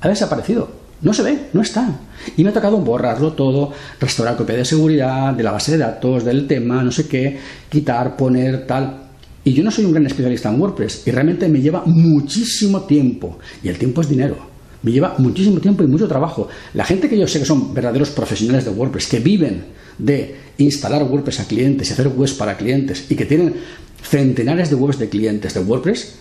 ha 0.00 0.08
desaparecido. 0.08 0.87
No 1.00 1.14
se 1.14 1.22
ve, 1.22 1.38
no 1.52 1.62
está. 1.62 2.00
Y 2.36 2.42
me 2.42 2.50
ha 2.50 2.52
tocado 2.52 2.78
borrarlo 2.78 3.32
todo, 3.32 3.72
restaurar 4.00 4.36
copia 4.36 4.56
de 4.56 4.64
seguridad, 4.64 5.32
de 5.32 5.42
la 5.42 5.52
base 5.52 5.72
de 5.72 5.78
datos, 5.78 6.24
del 6.24 6.46
tema, 6.46 6.82
no 6.82 6.90
sé 6.90 7.06
qué, 7.06 7.38
quitar, 7.68 8.16
poner, 8.16 8.66
tal. 8.66 9.02
Y 9.44 9.52
yo 9.52 9.62
no 9.62 9.70
soy 9.70 9.84
un 9.84 9.92
gran 9.92 10.06
especialista 10.06 10.50
en 10.50 10.60
WordPress 10.60 11.06
y 11.06 11.10
realmente 11.10 11.48
me 11.48 11.60
lleva 11.60 11.82
muchísimo 11.86 12.82
tiempo. 12.82 13.38
Y 13.62 13.68
el 13.68 13.78
tiempo 13.78 14.00
es 14.00 14.08
dinero. 14.08 14.36
Me 14.82 14.92
lleva 14.92 15.14
muchísimo 15.18 15.60
tiempo 15.60 15.82
y 15.82 15.86
mucho 15.86 16.08
trabajo. 16.08 16.48
La 16.74 16.84
gente 16.84 17.08
que 17.08 17.18
yo 17.18 17.26
sé 17.26 17.38
que 17.38 17.44
son 17.44 17.72
verdaderos 17.72 18.10
profesionales 18.10 18.64
de 18.64 18.70
WordPress, 18.70 19.06
que 19.06 19.20
viven 19.20 19.64
de 19.98 20.36
instalar 20.58 21.02
WordPress 21.04 21.40
a 21.40 21.44
clientes 21.46 21.88
y 21.88 21.92
hacer 21.92 22.08
webs 22.08 22.34
para 22.34 22.56
clientes 22.56 23.06
y 23.08 23.14
que 23.14 23.24
tienen 23.24 23.54
centenares 24.02 24.70
de 24.70 24.76
webs 24.76 24.98
de 24.98 25.08
clientes 25.08 25.54
de 25.54 25.60
WordPress, 25.60 26.16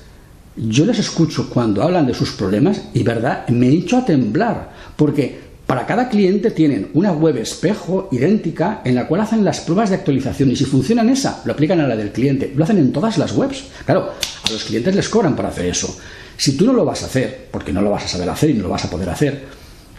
yo 0.57 0.85
les 0.85 0.99
escucho 0.99 1.49
cuando 1.49 1.83
hablan 1.83 2.07
de 2.07 2.13
sus 2.13 2.31
problemas 2.31 2.81
y 2.93 3.03
verdad, 3.03 3.47
me 3.49 3.67
he 3.67 3.73
hecho 3.73 3.97
a 3.97 4.05
temblar, 4.05 4.71
porque 4.95 5.47
para 5.67 5.85
cada 5.85 6.07
cliente 6.07 6.51
tienen 6.51 6.89
una 6.93 7.11
web 7.11 7.37
espejo 7.37 8.07
idéntica 8.11 8.81
en 8.85 8.95
la 8.95 9.05
cual 9.05 9.21
hacen 9.21 9.43
las 9.43 9.59
pruebas 9.59 9.89
de 9.89 9.95
actualización 9.97 10.49
y 10.49 10.55
si 10.55 10.63
funciona 10.63 11.01
en 11.01 11.09
esa, 11.09 11.41
lo 11.43 11.51
aplican 11.51 11.81
a 11.81 11.87
la 11.87 11.95
del 11.97 12.13
cliente. 12.13 12.53
Lo 12.55 12.63
hacen 12.63 12.77
en 12.77 12.93
todas 12.93 13.17
las 13.17 13.35
webs. 13.35 13.65
Claro, 13.85 14.11
a 14.43 14.51
los 14.51 14.63
clientes 14.63 14.95
les 14.95 15.09
cobran 15.09 15.35
por 15.35 15.45
hacer 15.45 15.65
eso. 15.65 15.97
Si 16.37 16.55
tú 16.55 16.65
no 16.65 16.71
lo 16.71 16.85
vas 16.85 17.03
a 17.03 17.07
hacer, 17.07 17.47
porque 17.51 17.73
no 17.73 17.81
lo 17.81 17.91
vas 17.91 18.05
a 18.05 18.07
saber 18.07 18.29
hacer 18.29 18.51
y 18.51 18.53
no 18.53 18.63
lo 18.63 18.69
vas 18.69 18.85
a 18.85 18.89
poder 18.89 19.09
hacer, 19.09 19.43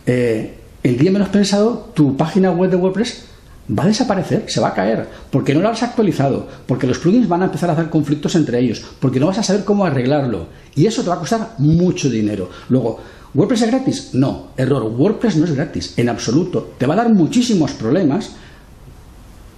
eh, 0.07 0.55
el 0.83 0.97
día 0.97 1.11
menos 1.11 1.29
pensado, 1.29 1.91
tu 1.95 2.17
página 2.17 2.51
web 2.51 2.71
de 2.71 2.77
WordPress 2.77 3.25
va 3.77 3.85
a 3.85 3.89
desaparecer, 3.89 4.45
se 4.47 4.61
va 4.61 4.69
a 4.69 4.75
caer, 4.75 5.07
porque 5.31 5.55
no 5.55 5.61
lo 5.61 5.69
has 5.69 5.83
actualizado, 5.83 6.49
porque 6.67 6.87
los 6.87 6.99
plugins 6.99 7.29
van 7.29 7.43
a 7.43 7.47
empezar 7.47 7.69
a 7.71 7.75
hacer 7.75 7.91
conflictos 7.91 8.35
entre 8.35 8.59
ellos, 8.59 8.83
porque 9.01 9.21
no 9.21 9.27
vas 9.27 9.39
a 9.39 9.43
saber 9.43 9.65
cómo 9.65 9.85
arreglarlo. 9.85 10.47
Y 10.75 10.87
eso 10.87 11.03
te 11.03 11.09
va 11.09 11.17
a 11.17 11.19
costar 11.19 11.55
mucho 11.59 12.09
dinero. 12.09 12.49
Luego, 12.69 13.01
¿WordPress 13.35 13.63
es 13.63 13.71
gratis? 13.71 14.11
No, 14.15 14.49
error, 14.57 14.83
WordPress 14.85 15.37
no 15.37 15.45
es 15.45 15.55
gratis, 15.55 15.95
en 15.97 16.09
absoluto. 16.09 16.75
Te 16.79 16.87
va 16.87 16.95
a 16.95 16.99
dar 16.99 17.13
muchísimos 17.13 17.73
problemas. 17.73 18.31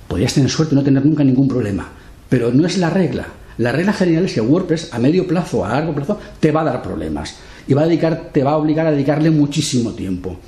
Podrías 0.08 0.34
tener 0.34 0.50
suerte 0.50 0.74
y 0.74 0.78
no 0.78 0.82
tener 0.82 1.06
nunca 1.06 1.22
ningún 1.22 1.46
problema, 1.46 1.88
pero 2.28 2.52
no 2.52 2.66
es 2.66 2.78
la 2.78 2.90
regla. 2.90 3.26
La 3.58 3.72
regla 3.72 3.92
general 3.92 4.24
es 4.24 4.34
que 4.34 4.40
WordPress 4.40 4.92
a 4.92 4.98
medio 4.98 5.26
plazo, 5.26 5.64
a 5.64 5.68
largo 5.68 5.94
plazo, 5.94 6.18
te 6.40 6.50
va 6.50 6.62
a 6.62 6.64
dar 6.64 6.82
problemas 6.82 7.36
y 7.68 7.74
va 7.74 7.82
a 7.82 7.86
dedicar, 7.86 8.30
te 8.32 8.42
va 8.42 8.52
a 8.52 8.56
obligar 8.56 8.86
a 8.86 8.90
dedicarle 8.90 9.30
muchísimo 9.30 9.92
tiempo. 9.92 10.38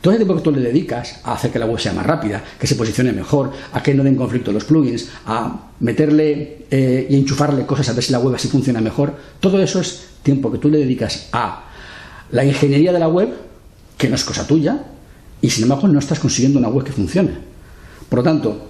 Todo 0.00 0.12
el 0.12 0.18
tiempo 0.18 0.36
que 0.36 0.42
tú 0.42 0.52
le 0.52 0.60
dedicas 0.60 1.20
a 1.24 1.34
hacer 1.34 1.50
que 1.50 1.58
la 1.58 1.66
web 1.66 1.80
sea 1.80 1.92
más 1.92 2.06
rápida, 2.06 2.42
que 2.58 2.66
se 2.66 2.76
posicione 2.76 3.12
mejor, 3.12 3.50
a 3.72 3.82
que 3.82 3.94
no 3.94 4.04
den 4.04 4.14
conflicto 4.14 4.52
los 4.52 4.64
plugins, 4.64 5.08
a 5.26 5.70
meterle 5.80 6.66
eh, 6.70 7.06
y 7.10 7.16
enchufarle 7.16 7.66
cosas 7.66 7.88
a 7.88 7.92
ver 7.94 8.04
si 8.04 8.12
la 8.12 8.20
web 8.20 8.34
así 8.34 8.46
funciona 8.48 8.80
mejor, 8.80 9.16
todo 9.40 9.60
eso 9.60 9.80
es 9.80 10.06
tiempo 10.22 10.52
que 10.52 10.58
tú 10.58 10.68
le 10.68 10.78
dedicas 10.78 11.28
a 11.32 11.64
la 12.30 12.44
ingeniería 12.44 12.92
de 12.92 12.98
la 13.00 13.08
web, 13.08 13.34
que 13.96 14.08
no 14.08 14.14
es 14.14 14.22
cosa 14.22 14.46
tuya, 14.46 14.84
y 15.40 15.50
sin 15.50 15.64
embargo 15.64 15.88
no 15.88 15.98
estás 15.98 16.20
consiguiendo 16.20 16.58
una 16.58 16.68
web 16.68 16.84
que 16.84 16.92
funcione. 16.92 17.30
Por 18.08 18.20
lo 18.20 18.22
tanto, 18.22 18.68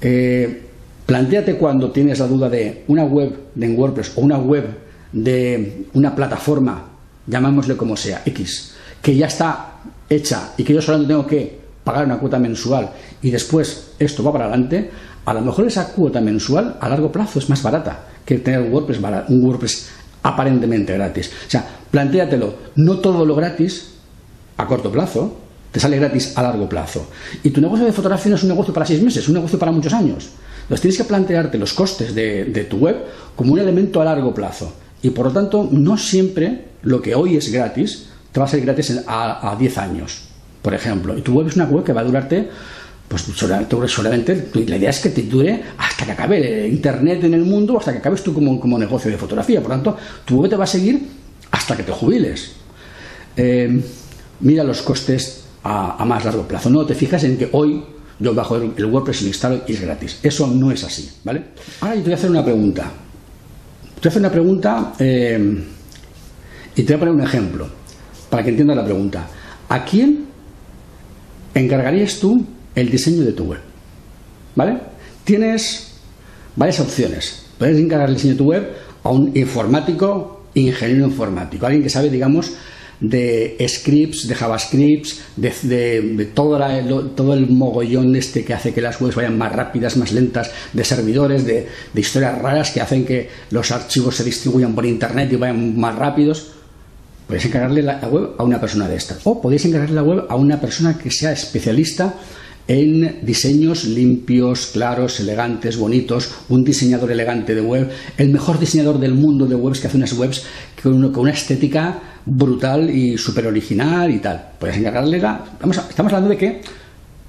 eh, 0.00 0.62
planteate 1.06 1.56
cuando 1.56 1.92
tienes 1.92 2.18
la 2.18 2.26
duda 2.26 2.48
de 2.48 2.84
una 2.88 3.04
web 3.04 3.50
de 3.54 3.68
WordPress 3.68 4.12
o 4.16 4.22
una 4.22 4.38
web 4.38 4.78
de 5.12 5.86
una 5.94 6.16
plataforma, 6.16 6.88
llamámosle 7.26 7.76
como 7.76 7.96
sea, 7.96 8.22
X, 8.26 8.74
que 9.00 9.14
ya 9.14 9.26
está 9.26 9.73
hecha 10.08 10.52
y 10.56 10.64
que 10.64 10.74
yo 10.74 10.82
solamente 10.82 11.12
tengo 11.12 11.26
que 11.26 11.60
pagar 11.82 12.06
una 12.06 12.18
cuota 12.18 12.38
mensual 12.38 12.90
y 13.22 13.30
después 13.30 13.92
esto 13.98 14.22
va 14.22 14.32
para 14.32 14.46
adelante, 14.46 14.90
a 15.24 15.34
lo 15.34 15.40
mejor 15.40 15.66
esa 15.66 15.92
cuota 15.92 16.20
mensual 16.20 16.76
a 16.80 16.88
largo 16.88 17.10
plazo 17.10 17.38
es 17.38 17.48
más 17.48 17.62
barata 17.62 18.06
que 18.24 18.38
tener 18.38 18.60
un 18.60 18.72
WordPress, 18.72 18.98
un 19.28 19.44
WordPress 19.44 19.88
aparentemente 20.22 20.94
gratis. 20.94 21.30
O 21.46 21.50
sea, 21.50 21.66
plantéatelo, 21.90 22.54
no 22.76 22.98
todo 22.98 23.24
lo 23.24 23.34
gratis 23.34 23.94
a 24.56 24.66
corto 24.66 24.90
plazo 24.90 25.44
te 25.74 25.80
sale 25.80 25.98
gratis 25.98 26.38
a 26.38 26.42
largo 26.42 26.68
plazo. 26.68 27.08
Y 27.42 27.50
tu 27.50 27.60
negocio 27.60 27.84
de 27.84 27.92
fotografía 27.92 28.30
no 28.30 28.36
es 28.36 28.44
un 28.44 28.50
negocio 28.50 28.72
para 28.72 28.86
seis 28.86 29.02
meses, 29.02 29.24
es 29.24 29.28
un 29.28 29.34
negocio 29.34 29.58
para 29.58 29.72
muchos 29.72 29.92
años. 29.92 30.28
Entonces 30.62 30.80
tienes 30.80 30.98
que 30.98 31.04
plantearte 31.04 31.58
los 31.58 31.72
costes 31.72 32.14
de, 32.14 32.44
de 32.44 32.62
tu 32.62 32.76
web 32.76 32.96
como 33.34 33.52
un 33.52 33.58
elemento 33.58 34.00
a 34.00 34.04
largo 34.04 34.32
plazo. 34.32 34.72
Y 35.02 35.10
por 35.10 35.26
lo 35.26 35.32
tanto, 35.32 35.68
no 35.72 35.98
siempre 35.98 36.66
lo 36.82 37.02
que 37.02 37.16
hoy 37.16 37.36
es 37.36 37.50
gratis 37.50 38.06
te 38.34 38.40
va 38.40 38.46
a 38.46 38.48
salir 38.48 38.64
gratis 38.64 39.00
a, 39.06 39.54
10 39.56 39.78
años, 39.78 40.22
por 40.60 40.74
ejemplo. 40.74 41.16
Y 41.16 41.22
tu 41.22 41.34
web 41.34 41.46
es 41.46 41.54
una 41.54 41.66
web 41.66 41.84
que 41.84 41.92
va 41.92 42.00
a 42.00 42.04
durarte, 42.04 42.50
pues 43.06 43.22
solamente, 43.86 44.48
la 44.66 44.76
idea 44.76 44.90
es 44.90 44.98
que 44.98 45.10
te 45.10 45.22
dure 45.22 45.62
hasta 45.78 46.04
que 46.04 46.10
acabe 46.10 46.66
Internet 46.66 47.22
en 47.22 47.34
el 47.34 47.44
mundo, 47.44 47.78
hasta 47.78 47.92
que 47.92 47.98
acabes 47.98 48.24
tú 48.24 48.34
como, 48.34 48.76
negocio 48.76 49.08
de 49.08 49.16
fotografía. 49.16 49.60
Por 49.60 49.70
tanto, 49.70 49.96
tu 50.24 50.40
web 50.40 50.50
te 50.50 50.56
va 50.56 50.64
a 50.64 50.66
seguir 50.66 51.00
hasta 51.52 51.76
que 51.76 51.84
te 51.84 51.92
jubiles. 51.92 52.54
Eh, 53.36 53.80
mira 54.40 54.64
los 54.64 54.82
costes 54.82 55.44
a, 55.62 56.04
más 56.04 56.24
largo 56.24 56.42
plazo. 56.42 56.70
No 56.70 56.84
te 56.84 56.96
fijas 56.96 57.22
en 57.22 57.38
que 57.38 57.48
hoy 57.52 57.84
yo 58.18 58.34
bajo 58.34 58.56
el, 58.56 58.84
WordPress 58.84 59.20
y 59.20 59.24
lo 59.26 59.28
instalo 59.28 59.60
y 59.64 59.74
es 59.74 59.80
gratis. 59.80 60.18
Eso 60.24 60.48
no 60.48 60.72
es 60.72 60.82
así, 60.82 61.08
¿vale? 61.22 61.40
Ahora 61.82 61.94
yo 61.94 62.00
te 62.00 62.06
voy 62.06 62.14
a 62.14 62.16
hacer 62.16 62.30
una 62.30 62.44
pregunta. 62.44 62.82
Te 62.82 64.00
voy 64.00 64.06
a 64.06 64.08
hacer 64.08 64.22
una 64.22 64.32
pregunta 64.32 64.92
eh, 64.98 65.64
y 66.74 66.82
te 66.82 66.94
voy 66.94 66.96
a 66.96 66.98
poner 66.98 67.14
un 67.14 67.20
ejemplo 67.20 67.83
para 68.34 68.42
que 68.42 68.50
entiendas 68.50 68.76
la 68.76 68.84
pregunta. 68.84 69.28
¿A 69.68 69.84
quién 69.84 70.24
encargarías 71.54 72.18
tú 72.18 72.44
el 72.74 72.90
diseño 72.90 73.22
de 73.22 73.30
tu 73.30 73.44
web? 73.44 73.60
¿Vale? 74.56 74.78
Tienes 75.22 75.92
varias 76.56 76.80
opciones. 76.80 77.46
Puedes 77.58 77.78
encargar 77.78 78.08
el 78.08 78.16
diseño 78.16 78.32
de 78.32 78.38
tu 78.38 78.46
web 78.46 78.72
a 79.04 79.10
un 79.10 79.30
informático, 79.36 80.46
ingeniero 80.54 81.04
informático, 81.04 81.64
alguien 81.64 81.84
que 81.84 81.90
sabe, 81.90 82.10
digamos, 82.10 82.54
de 82.98 83.56
scripts, 83.68 84.26
de 84.26 84.34
JavaScript, 84.34 85.06
de, 85.36 86.28
todo, 86.34 86.58
todo, 87.14 87.34
el 87.34 87.48
mogollón 87.50 88.16
este 88.16 88.44
que 88.44 88.52
hace 88.52 88.74
que 88.74 88.80
las 88.80 89.00
webs 89.00 89.14
vayan 89.14 89.38
más 89.38 89.52
rápidas, 89.52 89.96
más 89.96 90.10
lentas, 90.10 90.50
de 90.72 90.82
servidores, 90.82 91.46
de, 91.46 91.68
de 91.92 92.00
historias 92.00 92.36
raras 92.36 92.72
que 92.72 92.80
hacen 92.80 93.04
que 93.04 93.28
los 93.52 93.70
archivos 93.70 94.16
se 94.16 94.24
distribuyan 94.24 94.74
por 94.74 94.86
Internet 94.86 95.32
y 95.32 95.36
vayan 95.36 95.78
más 95.78 95.94
rápidos. 95.94 96.54
Podéis 97.26 97.46
encargarle 97.46 97.82
la 97.82 97.98
web 98.08 98.30
a 98.38 98.44
una 98.44 98.60
persona 98.60 98.88
de 98.88 98.96
estas. 98.96 99.18
O 99.24 99.40
podéis 99.40 99.64
encargarle 99.64 99.94
la 99.94 100.02
web 100.02 100.24
a 100.28 100.36
una 100.36 100.60
persona 100.60 100.98
que 100.98 101.10
sea 101.10 101.32
especialista 101.32 102.14
en 102.66 103.18
diseños 103.22 103.84
limpios, 103.84 104.70
claros, 104.72 105.20
elegantes, 105.20 105.76
bonitos, 105.76 106.30
un 106.48 106.64
diseñador 106.64 107.12
elegante 107.12 107.54
de 107.54 107.60
web, 107.60 107.90
el 108.16 108.30
mejor 108.30 108.58
diseñador 108.58 108.98
del 108.98 109.14
mundo 109.14 109.46
de 109.46 109.54
webs 109.54 109.80
que 109.80 109.86
hace 109.86 109.96
unas 109.96 110.12
webs 110.14 110.44
con, 110.82 111.04
una 111.04 111.30
estética 111.30 112.00
brutal 112.24 112.88
y 112.88 113.18
súper 113.18 113.46
original 113.46 114.10
y 114.10 114.18
tal. 114.18 114.52
Podéis 114.58 114.78
encargarle 114.78 115.18
la... 115.18 115.44
Estamos, 115.52 115.78
hablando 115.98 116.30
de 116.30 116.36
que 116.36 116.60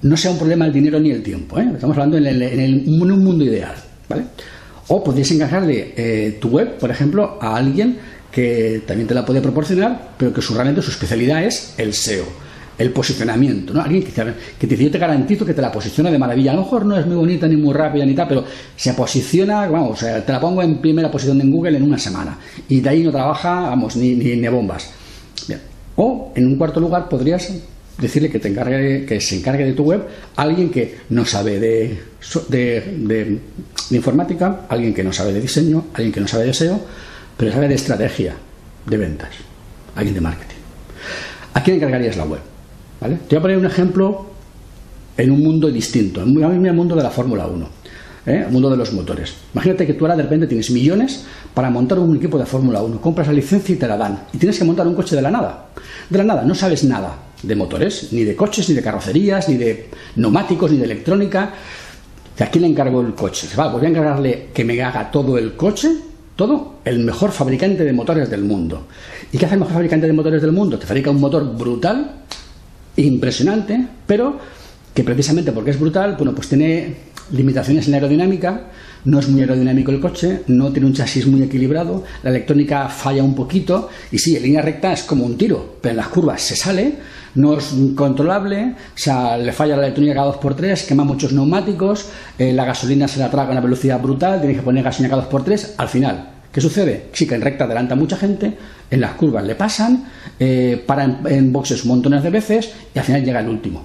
no 0.02 0.16
sea 0.16 0.30
un 0.30 0.38
problema 0.38 0.66
el 0.66 0.72
dinero 0.72 0.98
ni 1.00 1.10
el 1.10 1.22
tiempo, 1.22 1.58
¿eh? 1.58 1.68
estamos 1.74 1.96
hablando 1.96 2.16
en, 2.16 2.84
un 2.88 3.24
mundo 3.24 3.44
ideal. 3.44 3.74
¿vale? 4.08 4.24
O 4.88 5.04
podéis 5.04 5.30
encargarle 5.32 5.92
eh, 5.96 6.38
tu 6.40 6.48
web, 6.48 6.78
por 6.78 6.90
ejemplo, 6.90 7.38
a 7.42 7.56
alguien 7.56 7.98
que 8.36 8.82
también 8.86 9.08
te 9.08 9.14
la 9.14 9.24
puede 9.24 9.40
proporcionar, 9.40 10.10
pero 10.18 10.30
que 10.30 10.42
su, 10.42 10.52
realmente 10.52 10.82
su 10.82 10.90
especialidad 10.90 11.42
es 11.42 11.72
el 11.78 11.94
SEO, 11.94 12.26
el 12.76 12.90
posicionamiento. 12.90 13.72
¿no? 13.72 13.80
Alguien 13.80 14.02
que 14.02 14.12
te, 14.12 14.24
que 14.58 14.66
te 14.66 14.74
dice, 14.74 14.84
yo 14.84 14.90
te 14.90 14.98
garantizo 14.98 15.46
que 15.46 15.54
te 15.54 15.62
la 15.62 15.72
posiciona 15.72 16.10
de 16.10 16.18
maravilla. 16.18 16.50
A 16.50 16.54
lo 16.54 16.60
mejor 16.60 16.84
no 16.84 16.98
es 16.98 17.06
muy 17.06 17.16
bonita 17.16 17.48
ni 17.48 17.56
muy 17.56 17.72
rápida 17.72 18.04
ni 18.04 18.14
tal, 18.14 18.28
pero 18.28 18.44
se 18.76 18.92
posiciona, 18.92 19.66
vamos, 19.68 20.00
te 20.00 20.30
la 20.30 20.38
pongo 20.38 20.62
en 20.62 20.82
primera 20.82 21.10
posición 21.10 21.40
en 21.40 21.50
Google 21.50 21.78
en 21.78 21.84
una 21.84 21.96
semana. 21.96 22.38
Y 22.68 22.80
de 22.80 22.90
ahí 22.90 23.02
no 23.02 23.10
trabaja, 23.10 23.70
vamos, 23.70 23.96
ni, 23.96 24.14
ni, 24.14 24.48
bombas. 24.48 24.90
O, 25.96 26.34
en 26.36 26.46
un 26.46 26.56
cuarto 26.56 26.78
lugar, 26.78 27.08
podrías 27.08 27.50
decirle 27.96 28.28
que, 28.28 28.38
te 28.38 28.48
encargue, 28.48 29.06
que 29.06 29.18
se 29.18 29.38
encargue 29.38 29.64
de 29.64 29.72
tu 29.72 29.84
web 29.84 30.02
alguien 30.36 30.68
que 30.68 30.98
no 31.08 31.24
sabe 31.24 31.58
de, 31.58 31.98
de, 32.50 32.80
de, 32.98 33.96
informática, 33.96 34.66
alguien 34.68 34.92
que 34.92 35.02
no 35.02 35.10
sabe 35.10 35.32
de 35.32 35.40
diseño, 35.40 35.86
alguien 35.94 36.12
que 36.12 36.20
no 36.20 36.28
sabe 36.28 36.44
de 36.44 36.52
SEO, 36.52 36.78
pero 37.36 37.52
sabe 37.52 37.68
de 37.68 37.74
estrategia 37.74 38.34
de 38.86 38.96
ventas, 38.96 39.30
alguien 39.94 40.14
de 40.14 40.20
marketing. 40.20 40.56
¿A 41.54 41.62
quién 41.62 41.76
encargarías 41.76 42.16
la 42.16 42.24
web? 42.24 42.40
Te 43.00 43.36
voy 43.36 43.38
a 43.38 43.42
poner 43.42 43.58
un 43.58 43.66
ejemplo 43.66 44.26
en 45.16 45.30
un 45.30 45.42
mundo 45.42 45.70
distinto, 45.70 46.22
en 46.22 46.66
el 46.66 46.72
mundo 46.72 46.96
de 46.96 47.02
la 47.02 47.10
Fórmula 47.10 47.46
1, 47.46 47.68
¿eh? 48.26 48.44
el 48.46 48.52
mundo 48.52 48.70
de 48.70 48.76
los 48.76 48.92
motores. 48.92 49.34
Imagínate 49.54 49.86
que 49.86 49.94
tú 49.94 50.04
ahora 50.04 50.16
de 50.16 50.22
repente 50.22 50.46
tienes 50.46 50.70
millones 50.70 51.24
para 51.54 51.70
montar 51.70 51.98
un 51.98 52.16
equipo 52.16 52.38
de 52.38 52.46
Fórmula 52.46 52.82
1, 52.82 53.00
compras 53.00 53.26
la 53.26 53.32
licencia 53.32 53.74
y 53.74 53.78
te 53.78 53.86
la 53.86 53.96
dan, 53.96 54.24
y 54.32 54.38
tienes 54.38 54.58
que 54.58 54.64
montar 54.64 54.86
un 54.86 54.94
coche 54.94 55.16
de 55.16 55.22
la 55.22 55.30
nada. 55.30 55.68
De 56.08 56.18
la 56.18 56.24
nada, 56.24 56.42
no 56.42 56.54
sabes 56.54 56.84
nada 56.84 57.16
de 57.42 57.54
motores, 57.54 58.12
ni 58.12 58.24
de 58.24 58.34
coches, 58.34 58.68
ni 58.68 58.74
de 58.74 58.82
carrocerías, 58.82 59.48
ni 59.48 59.56
de 59.56 59.90
neumáticos, 60.16 60.70
ni 60.70 60.78
de 60.78 60.84
electrónica. 60.84 61.52
¿A 62.38 62.46
quién 62.46 62.62
le 62.62 62.68
encargo 62.68 63.00
el 63.00 63.14
coche? 63.14 63.48
Va, 63.58 63.68
voy 63.68 63.84
a 63.84 63.88
encargarle 63.88 64.48
que 64.52 64.64
me 64.64 64.82
haga 64.82 65.10
todo 65.10 65.38
el 65.38 65.54
coche 65.54 65.90
todo 66.36 66.76
el 66.84 67.00
mejor 67.00 67.32
fabricante 67.32 67.84
de 67.84 67.92
motores 67.92 68.30
del 68.30 68.44
mundo. 68.44 68.86
¿Y 69.32 69.38
qué 69.38 69.46
hace 69.46 69.54
el 69.54 69.60
mejor 69.60 69.74
fabricante 69.74 70.06
de 70.06 70.12
motores 70.12 70.42
del 70.42 70.52
mundo? 70.52 70.78
Te 70.78 70.86
fabrica 70.86 71.10
un 71.10 71.20
motor 71.20 71.56
brutal, 71.56 72.12
impresionante, 72.96 73.86
pero 74.06 74.38
que 74.94 75.02
precisamente 75.02 75.52
porque 75.52 75.70
es 75.70 75.80
brutal, 75.80 76.14
bueno, 76.16 76.34
pues 76.34 76.48
tiene 76.48 76.96
limitaciones 77.32 77.86
en 77.86 77.92
la 77.92 77.96
aerodinámica, 77.98 78.68
no 79.04 79.18
es 79.20 79.28
muy 79.28 79.40
aerodinámico 79.40 79.90
el 79.90 80.00
coche, 80.00 80.42
no 80.48 80.72
tiene 80.72 80.88
un 80.88 80.94
chasis 80.94 81.26
muy 81.26 81.42
equilibrado, 81.42 82.04
la 82.22 82.30
electrónica 82.30 82.88
falla 82.88 83.22
un 83.22 83.34
poquito 83.34 83.88
y 84.10 84.18
sí, 84.18 84.36
en 84.36 84.42
línea 84.42 84.62
recta 84.62 84.92
es 84.92 85.04
como 85.04 85.24
un 85.24 85.36
tiro, 85.38 85.76
pero 85.80 85.92
en 85.92 85.96
las 85.96 86.08
curvas 86.08 86.42
se 86.42 86.56
sale, 86.56 86.94
no 87.36 87.56
es 87.56 87.72
controlable, 87.94 88.74
o 88.74 88.98
sea, 88.98 89.36
le 89.38 89.52
falla 89.52 89.76
la 89.76 89.84
electrónica 89.84 90.14
cada 90.14 90.32
2x3, 90.40 90.86
quema 90.86 91.04
muchos 91.04 91.32
neumáticos, 91.32 92.08
eh, 92.38 92.52
la 92.52 92.64
gasolina 92.64 93.06
se 93.06 93.20
la 93.20 93.30
traga 93.30 93.50
a 93.50 93.52
una 93.52 93.60
velocidad 93.60 94.00
brutal, 94.00 94.40
tiene 94.40 94.56
que 94.56 94.62
poner 94.62 94.82
gasolina 94.82 95.14
cada 95.14 95.30
2x3, 95.30 95.74
al 95.76 95.88
final, 95.88 96.28
¿qué 96.50 96.60
sucede? 96.60 97.06
Sí 97.12 97.26
que 97.26 97.34
en 97.34 97.42
recta 97.42 97.64
adelanta 97.64 97.94
mucha 97.94 98.16
gente, 98.16 98.56
en 98.90 99.00
las 99.00 99.12
curvas 99.12 99.44
le 99.44 99.54
pasan, 99.54 100.04
eh, 100.40 100.82
para 100.84 101.04
en, 101.04 101.18
en 101.26 101.52
boxes 101.52 101.84
montones 101.84 102.22
de 102.22 102.30
veces 102.30 102.72
y 102.94 102.98
al 102.98 103.04
final 103.04 103.24
llega 103.24 103.40
el 103.40 103.48
último. 103.48 103.84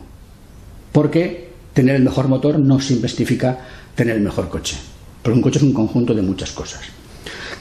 Porque 0.91 1.50
tener 1.73 1.95
el 1.95 2.03
mejor 2.03 2.27
motor 2.27 2.59
no 2.59 2.79
siempre 2.79 3.09
significa 3.09 3.57
tener 3.95 4.15
el 4.15 4.21
mejor 4.21 4.49
coche. 4.49 4.77
Porque 5.21 5.37
un 5.37 5.41
coche 5.41 5.59
es 5.59 5.63
un 5.63 5.73
conjunto 5.73 6.13
de 6.13 6.21
muchas 6.21 6.51
cosas. 6.51 6.81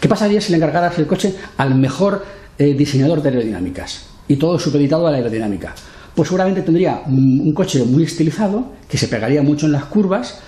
¿Qué 0.01 0.09
pasaría 0.09 0.41
si 0.41 0.51
le 0.51 0.57
encargaras 0.57 0.99
el 0.99 1.07
coche 1.07 1.35
al 1.59 1.75
mejor 1.75 2.25
eh, 2.59 2.75
diseñador 2.75 3.23
de 3.23 3.29
aerodinámicas 3.29 4.07
y 4.29 4.37
todo 4.37 4.59
supeditado 4.59 5.07
a 5.07 5.11
la 5.11 5.19
aerodinámica? 5.19 5.75
Pues 6.15 6.29
seguramente 6.29 6.63
tendría 6.63 7.03
un, 7.07 7.53
coche 7.53 7.85
muy 7.85 8.05
estilizado, 8.05 8.73
que 8.89 8.99
se 8.99 9.09
pegaría 9.09 9.43
mucho 9.43 9.67
en 9.67 9.73
las 9.73 9.85
curvas, 9.85 10.41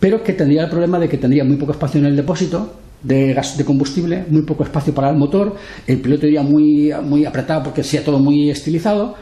pero 0.00 0.22
que 0.22 0.32
tendría 0.32 0.64
el 0.64 0.70
problema 0.70 0.98
de 0.98 1.08
que 1.08 1.16
tendría 1.16 1.44
muy 1.44 1.56
poco 1.56 1.72
espacio 1.72 2.00
en 2.00 2.06
el 2.06 2.16
depósito 2.16 2.74
de 3.02 3.32
gas 3.32 3.56
de 3.56 3.64
combustible, 3.64 4.24
muy 4.28 4.42
poco 4.42 4.64
espacio 4.64 4.92
para 4.92 5.10
el 5.10 5.16
motor, 5.16 5.56
el 5.86 6.00
piloto 6.00 6.26
iría 6.26 6.42
muy, 6.42 6.92
muy 7.04 7.24
apretado 7.24 7.62
porque 7.62 7.84
sea 7.84 8.04
todo 8.04 8.18
muy 8.18 8.50
estilizado, 8.50 9.14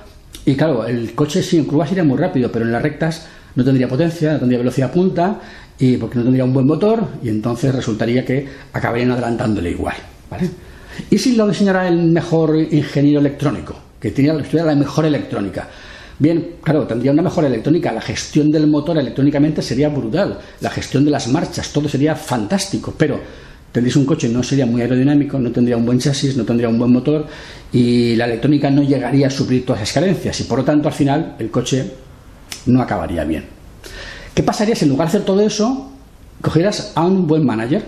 y 0.44 0.54
claro, 0.54 0.86
el 0.86 1.14
coche 1.14 1.42
sí 1.42 1.58
en 1.58 1.64
curvas 1.64 1.92
iría 1.92 2.04
muy 2.04 2.16
rápido, 2.16 2.50
pero 2.50 2.64
en 2.64 2.72
las 2.72 2.82
rectas 2.82 3.26
no 3.56 3.64
tendría 3.64 3.88
potencia, 3.88 4.34
no 4.34 4.38
tendría 4.38 4.58
velocidad 4.58 4.92
punta 4.92 5.40
y 5.78 5.96
porque 5.96 6.16
no 6.16 6.22
tendría 6.25 6.44
un 6.44 6.52
buen 6.52 6.66
motor 6.66 7.06
y 7.22 7.28
entonces 7.28 7.75
resultaría 7.75 8.25
que 8.25 8.46
acabarían 8.72 9.10
adelantándole 9.10 9.70
igual. 9.70 9.96
¿vale? 10.30 10.48
¿Y 11.10 11.18
si 11.18 11.34
lo 11.34 11.48
diseñara 11.48 11.88
el 11.88 11.98
mejor 11.98 12.56
ingeniero 12.56 13.20
electrónico? 13.20 13.75
Que 14.00 14.10
tuviera 14.10 14.34
la 14.64 14.75
mejor 14.75 15.06
electrónica. 15.06 15.68
Bien, 16.18 16.52
claro, 16.62 16.86
tendría 16.86 17.12
una 17.12 17.22
mejor 17.22 17.44
electrónica. 17.44 17.92
La 17.92 18.00
gestión 18.00 18.50
del 18.50 18.66
motor 18.66 18.96
electrónicamente 18.96 19.60
sería 19.60 19.88
brutal. 19.88 20.38
La 20.60 20.70
gestión 20.70 21.04
de 21.04 21.10
las 21.10 21.28
marchas, 21.28 21.72
todo 21.72 21.88
sería 21.88 22.14
fantástico. 22.14 22.94
Pero 22.96 23.20
tendrías 23.72 23.96
un 23.96 24.06
coche 24.06 24.28
no 24.30 24.42
sería 24.42 24.64
muy 24.64 24.80
aerodinámico, 24.80 25.38
no 25.38 25.52
tendría 25.52 25.76
un 25.76 25.84
buen 25.84 25.98
chasis, 25.98 26.34
no 26.36 26.44
tendría 26.44 26.68
un 26.70 26.78
buen 26.78 26.90
motor 26.90 27.26
y 27.72 28.16
la 28.16 28.25
electrónica 28.25 28.70
no 28.70 28.82
llegaría 28.82 29.26
a 29.26 29.30
suplir 29.30 29.66
todas 29.66 29.82
esas 29.82 29.94
carencias. 29.94 30.40
Y 30.40 30.44
por 30.44 30.60
lo 30.60 30.64
tanto, 30.64 30.88
al 30.88 30.94
final, 30.94 31.36
el 31.38 31.50
coche 31.50 31.84
no 32.66 32.82
acabaría 32.82 33.25
bien. 33.25 33.44
¿Qué 34.35 34.42
pasaría 34.42 34.75
si 34.76 34.85
en 34.85 34.90
lugar 34.90 35.08
de 35.08 35.11
hacer 35.11 35.25
todo 35.25 35.40
eso, 35.40 35.90
cogieras 36.42 36.92
a 36.94 37.04
un 37.04 37.26
buen 37.26 37.44
manager? 37.44 37.85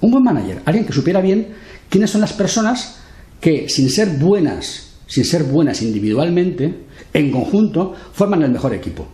Un 0.00 0.10
buen 0.10 0.24
manager, 0.24 0.62
alguien 0.64 0.86
que 0.86 0.92
supiera 0.92 1.20
bien 1.20 1.48
quiénes 1.88 2.10
son 2.10 2.22
las 2.22 2.32
personas 2.32 3.00
que, 3.40 3.68
sin 3.68 3.90
ser 3.90 4.08
buenas 4.18 4.90
sin 5.10 5.24
ser 5.24 5.42
buenas 5.42 5.82
individualmente, 5.82 6.72
en 7.12 7.32
conjunto, 7.32 7.94
forman 8.12 8.44
el 8.44 8.52
mejor 8.52 8.72
equipo. 8.72 9.08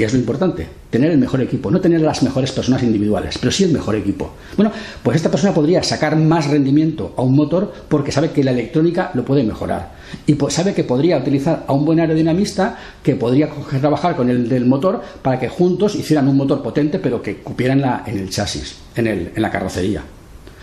¿Qué 0.00 0.06
es 0.06 0.14
lo 0.14 0.18
importante? 0.18 0.66
Tener 0.88 1.10
el 1.10 1.18
mejor 1.18 1.42
equipo, 1.42 1.70
no 1.70 1.78
tener 1.78 2.00
las 2.00 2.22
mejores 2.22 2.52
personas 2.52 2.82
individuales, 2.82 3.36
pero 3.36 3.52
sí 3.52 3.64
el 3.64 3.72
mejor 3.72 3.96
equipo. 3.96 4.32
Bueno, 4.56 4.72
pues 5.02 5.16
esta 5.16 5.30
persona 5.30 5.52
podría 5.52 5.82
sacar 5.82 6.16
más 6.16 6.46
rendimiento 6.46 7.12
a 7.18 7.20
un 7.20 7.36
motor 7.36 7.70
porque 7.86 8.10
sabe 8.10 8.30
que 8.30 8.42
la 8.42 8.52
electrónica 8.52 9.10
lo 9.12 9.26
puede 9.26 9.42
mejorar. 9.42 9.92
Y 10.26 10.38
sabe 10.48 10.72
que 10.72 10.84
podría 10.84 11.18
utilizar 11.18 11.66
a 11.66 11.74
un 11.74 11.84
buen 11.84 12.00
aerodinamista 12.00 12.78
que 13.02 13.14
podría 13.14 13.50
trabajar 13.78 14.16
con 14.16 14.30
el 14.30 14.48
del 14.48 14.64
motor 14.64 15.02
para 15.20 15.38
que 15.38 15.50
juntos 15.50 15.94
hicieran 15.94 16.28
un 16.28 16.38
motor 16.38 16.62
potente 16.62 16.98
pero 16.98 17.20
que 17.20 17.36
cupieran 17.36 17.84
en, 18.06 18.18
el 18.20 18.30
chasis, 18.30 18.76
en, 18.96 19.06
en 19.06 19.42
la 19.42 19.50
carrocería. 19.50 20.02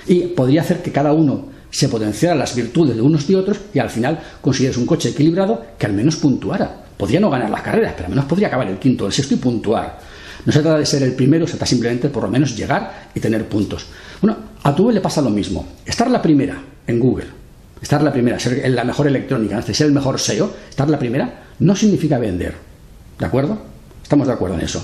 Y 0.07 0.21
podría 0.29 0.61
hacer 0.61 0.81
que 0.81 0.91
cada 0.91 1.13
uno 1.13 1.56
se 1.69 1.89
potenciaran 1.89 2.39
las 2.39 2.55
virtudes 2.55 2.95
de 2.95 3.01
unos 3.01 3.29
y 3.29 3.35
otros 3.35 3.59
y 3.73 3.79
al 3.79 3.89
final 3.89 4.19
consiguieras 4.41 4.77
un 4.77 4.85
coche 4.85 5.09
equilibrado 5.09 5.65
que 5.77 5.85
al 5.85 5.93
menos 5.93 6.15
puntuara. 6.17 6.83
Podría 6.97 7.19
no 7.19 7.29
ganar 7.29 7.49
las 7.49 7.61
carreras, 7.61 7.93
pero 7.95 8.05
al 8.05 8.11
menos 8.11 8.25
podría 8.25 8.47
acabar 8.47 8.67
el 8.67 8.77
quinto, 8.77 9.05
el 9.05 9.13
sexto 9.13 9.35
y 9.35 9.37
puntuar. 9.37 9.99
No 10.45 10.51
se 10.51 10.61
trata 10.61 10.79
de 10.79 10.85
ser 10.85 11.03
el 11.03 11.13
primero, 11.13 11.45
se 11.45 11.53
trata 11.53 11.65
simplemente 11.65 12.09
por 12.09 12.23
lo 12.23 12.29
menos 12.29 12.55
llegar 12.55 13.09
y 13.13 13.19
tener 13.19 13.47
puntos. 13.47 13.85
Bueno, 14.21 14.37
a 14.63 14.73
tu 14.75 14.89
le 14.89 15.01
pasa 15.01 15.21
lo 15.21 15.29
mismo. 15.29 15.67
Estar 15.85 16.09
la 16.09 16.21
primera 16.21 16.59
en 16.87 16.99
Google, 16.99 17.27
estar 17.81 18.01
la 18.01 18.11
primera, 18.11 18.39
ser 18.39 18.67
la 18.69 18.83
mejor 18.83 19.07
electrónica, 19.07 19.61
ser 19.61 19.87
el 19.87 19.93
mejor 19.93 20.19
SEO, 20.19 20.51
estar 20.69 20.89
la 20.89 20.97
primera, 20.97 21.43
no 21.59 21.75
significa 21.75 22.17
vender. 22.17 22.55
¿De 23.19 23.25
acuerdo? 23.25 23.61
Estamos 24.01 24.27
de 24.27 24.33
acuerdo 24.33 24.55
en 24.55 24.61
eso. 24.61 24.83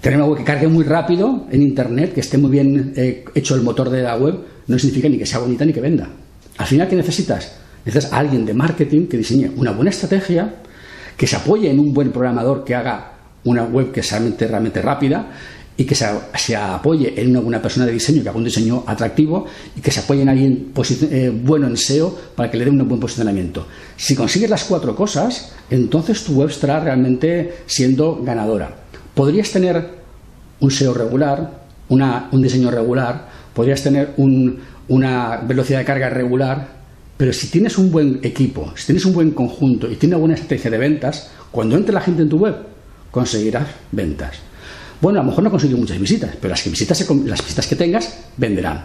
Tener 0.00 0.18
una 0.18 0.28
web 0.28 0.38
que 0.38 0.44
cargue 0.44 0.68
muy 0.68 0.84
rápido 0.84 1.46
en 1.50 1.62
Internet, 1.62 2.14
que 2.14 2.20
esté 2.20 2.38
muy 2.38 2.50
bien 2.50 2.92
eh, 2.96 3.24
hecho 3.34 3.54
el 3.54 3.62
motor 3.62 3.90
de 3.90 4.02
la 4.02 4.16
web, 4.16 4.38
no 4.66 4.78
significa 4.78 5.08
ni 5.08 5.18
que 5.18 5.26
sea 5.26 5.38
bonita 5.38 5.64
ni 5.64 5.72
que 5.72 5.80
venda. 5.80 6.08
Al 6.58 6.66
final, 6.66 6.88
¿qué 6.88 6.96
necesitas? 6.96 7.52
Necesitas 7.84 8.12
a 8.12 8.18
alguien 8.18 8.44
de 8.44 8.54
marketing 8.54 9.06
que 9.06 9.16
diseñe 9.16 9.50
una 9.56 9.72
buena 9.72 9.90
estrategia, 9.90 10.56
que 11.16 11.26
se 11.26 11.36
apoye 11.36 11.70
en 11.70 11.78
un 11.78 11.92
buen 11.92 12.12
programador 12.12 12.64
que 12.64 12.74
haga 12.74 13.12
una 13.44 13.64
web 13.64 13.92
que 13.92 14.02
sea 14.02 14.18
realmente, 14.18 14.82
rápida 14.82 15.30
y 15.76 15.84
que 15.84 15.94
se, 15.94 16.56
apoye 16.56 17.20
en 17.20 17.36
una 17.36 17.60
persona 17.60 17.86
de 17.86 17.92
diseño 17.92 18.22
que 18.22 18.28
haga 18.28 18.38
un 18.38 18.44
diseño 18.44 18.82
atractivo 18.86 19.46
y 19.76 19.80
que 19.80 19.90
se 19.90 20.00
apoye 20.00 20.22
en 20.22 20.28
alguien 20.28 20.72
eh, 21.10 21.30
bueno 21.32 21.66
en 21.66 21.76
SEO 21.76 22.18
para 22.34 22.50
que 22.50 22.56
le 22.56 22.64
dé 22.64 22.70
un 22.70 22.88
buen 22.88 23.00
posicionamiento. 23.00 23.66
Si 23.96 24.14
consigues 24.14 24.50
las 24.50 24.64
cuatro 24.64 24.96
cosas, 24.96 25.52
entonces 25.70 26.24
tu 26.24 26.34
web 26.34 26.48
estará 26.48 26.80
realmente 26.80 27.58
siendo 27.66 28.22
ganadora. 28.22 28.85
Podrías 29.16 29.50
tener 29.50 29.92
un 30.60 30.70
SEO 30.70 30.92
regular, 30.92 31.62
un 31.88 32.42
diseño 32.42 32.70
regular, 32.70 33.28
podrías 33.54 33.82
tener 33.82 34.12
una 34.18 35.38
velocidad 35.38 35.78
de 35.78 35.86
carga 35.86 36.10
regular, 36.10 36.68
pero 37.16 37.32
si 37.32 37.46
tienes 37.46 37.78
un 37.78 37.90
buen 37.90 38.20
equipo, 38.22 38.74
si 38.76 38.84
tienes 38.84 39.06
un 39.06 39.14
buen 39.14 39.30
conjunto 39.30 39.90
y 39.90 39.96
tienes 39.96 40.16
una 40.16 40.20
buena 40.20 40.34
estrategia 40.34 40.70
de 40.70 40.76
ventas, 40.76 41.30
cuando 41.50 41.76
entre 41.76 41.94
la 41.94 42.02
gente 42.02 42.20
en 42.20 42.28
tu 42.28 42.36
web, 42.36 42.56
conseguirás 43.10 43.66
ventas. 43.90 44.36
Bueno, 45.00 45.20
a 45.20 45.22
lo 45.22 45.30
mejor 45.30 45.44
no 45.44 45.50
consigues 45.50 45.78
muchas 45.78 45.98
visitas, 45.98 46.36
pero 46.38 46.50
las, 46.50 46.62
visitas, 46.70 47.10
las 47.24 47.42
visitas 47.42 47.66
que 47.66 47.76
tengas 47.76 48.18
venderán. 48.36 48.84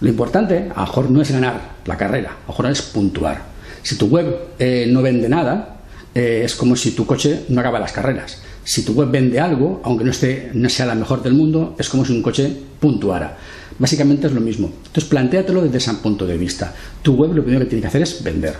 Lo 0.00 0.08
importante, 0.08 0.72
a 0.74 0.80
lo 0.80 0.86
mejor 0.86 1.10
no 1.12 1.22
es 1.22 1.30
ganar 1.30 1.60
la 1.86 1.96
carrera, 1.96 2.30
a 2.30 2.46
lo 2.48 2.48
mejor 2.48 2.66
es 2.66 2.82
puntuar. 2.82 3.42
Si 3.84 3.94
tu 3.94 4.06
web 4.08 4.38
eh, 4.58 4.88
no 4.90 5.02
vende 5.02 5.28
nada, 5.28 5.76
eh, 6.12 6.42
es 6.44 6.56
como 6.56 6.74
si 6.74 6.90
tu 6.90 7.06
coche 7.06 7.44
no 7.48 7.60
acaba 7.60 7.78
las 7.78 7.92
carreras. 7.92 8.42
Si 8.64 8.84
tu 8.84 8.92
web 8.92 9.10
vende 9.10 9.40
algo, 9.40 9.80
aunque 9.84 10.04
no, 10.04 10.10
esté, 10.10 10.50
no 10.54 10.68
sea 10.68 10.86
la 10.86 10.94
mejor 10.94 11.22
del 11.22 11.34
mundo, 11.34 11.74
es 11.78 11.88
como 11.88 12.04
si 12.04 12.12
un 12.12 12.22
coche 12.22 12.50
puntuara. 12.78 13.36
Básicamente 13.78 14.26
es 14.26 14.32
lo 14.32 14.40
mismo. 14.40 14.70
Entonces, 14.86 15.04
plantéatelo 15.04 15.62
desde 15.62 15.78
ese 15.78 15.94
punto 15.94 16.26
de 16.26 16.36
vista. 16.36 16.74
Tu 17.02 17.14
web 17.14 17.34
lo 17.34 17.42
primero 17.42 17.64
que 17.64 17.70
tiene 17.70 17.82
que 17.82 17.88
hacer 17.88 18.02
es 18.02 18.22
vender. 18.22 18.54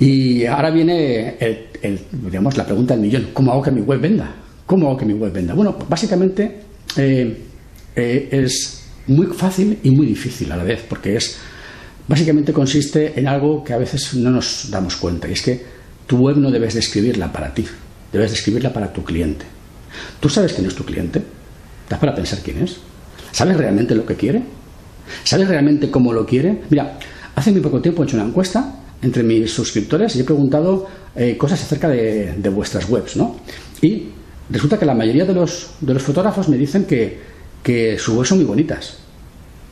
Y 0.00 0.46
ahora 0.46 0.70
viene 0.70 1.36
digamos, 2.12 2.56
la 2.56 2.64
pregunta 2.64 2.94
del 2.94 3.02
millón. 3.02 3.28
¿Cómo 3.32 3.52
hago 3.52 3.62
que 3.62 3.70
mi 3.70 3.80
web 3.80 4.00
venda? 4.00 4.34
¿Cómo 4.66 4.88
hago 4.88 4.96
que 4.96 5.04
mi 5.04 5.14
web 5.14 5.32
venda? 5.32 5.54
Bueno, 5.54 5.76
básicamente 5.88 6.60
eh, 6.96 7.42
eh, 7.94 8.28
es 8.30 8.84
muy 9.06 9.26
fácil 9.26 9.78
y 9.82 9.90
muy 9.90 10.06
difícil 10.06 10.50
a 10.52 10.56
la 10.56 10.64
vez, 10.64 10.84
porque 10.88 11.16
es 11.16 11.38
básicamente 12.06 12.52
consiste 12.52 13.18
en 13.18 13.28
algo 13.28 13.64
que 13.64 13.72
a 13.72 13.78
veces 13.78 14.14
no 14.14 14.30
nos 14.30 14.70
damos 14.70 14.96
cuenta, 14.96 15.28
y 15.28 15.32
es 15.32 15.42
que 15.42 15.62
tu 16.06 16.18
web 16.18 16.36
no 16.36 16.50
debes 16.50 16.74
de 16.74 16.80
escribirla 16.80 17.32
para 17.32 17.52
ti, 17.52 17.66
debes 18.12 18.30
de 18.30 18.36
escribirla 18.36 18.72
para 18.72 18.92
tu 18.92 19.04
cliente. 19.04 19.44
¿Tú 20.20 20.28
sabes 20.28 20.52
quién 20.52 20.66
es 20.66 20.74
tu 20.74 20.84
cliente? 20.84 21.22
¿Das 21.88 21.98
para 21.98 22.14
pensar 22.14 22.40
quién 22.40 22.62
es? 22.62 22.76
¿Sabes 23.32 23.56
realmente 23.56 23.94
lo 23.94 24.04
que 24.04 24.14
quiere? 24.14 24.42
¿Sabes 25.24 25.48
realmente 25.48 25.90
cómo 25.90 26.12
lo 26.12 26.26
quiere? 26.26 26.62
Mira, 26.70 26.98
hace 27.34 27.50
muy 27.50 27.60
poco 27.60 27.80
tiempo 27.80 28.02
he 28.02 28.06
hecho 28.06 28.16
una 28.16 28.26
encuesta 28.26 28.74
entre 29.00 29.22
mis 29.22 29.52
suscriptores 29.52 30.16
y 30.16 30.20
he 30.20 30.24
preguntado 30.24 30.86
eh, 31.14 31.36
cosas 31.36 31.62
acerca 31.62 31.88
de, 31.88 32.50
vuestras 32.52 32.88
webs, 32.88 33.16
¿no? 33.16 33.36
Y 33.80 34.08
resulta 34.50 34.78
que 34.78 34.84
la 34.84 34.94
mayoría 34.94 35.24
de 35.24 35.34
los, 35.34 35.70
fotógrafos 35.98 36.48
me 36.48 36.56
dicen 36.56 36.84
que, 36.84 37.18
que 37.62 37.98
sus 37.98 38.14
webs 38.16 38.28
son 38.28 38.38
muy 38.38 38.46
bonitas, 38.46 38.98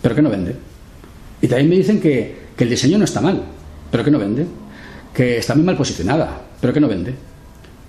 pero 0.00 0.14
que 0.14 0.22
no 0.22 0.30
venden. 0.30 0.56
Y 1.40 1.48
también 1.48 1.68
me 1.68 1.76
dicen 1.76 2.00
que, 2.00 2.46
el 2.58 2.70
diseño 2.70 2.98
no 2.98 3.04
está 3.04 3.20
mal, 3.20 3.42
pero 3.90 4.02
que 4.02 4.10
no 4.10 4.18
vende. 4.18 4.46
Que 5.12 5.38
está 5.38 5.54
muy 5.54 5.64
mal 5.64 5.76
posicionada, 5.76 6.40
pero 6.60 6.72
que 6.72 6.80
no 6.80 6.88
vende. 6.88 7.14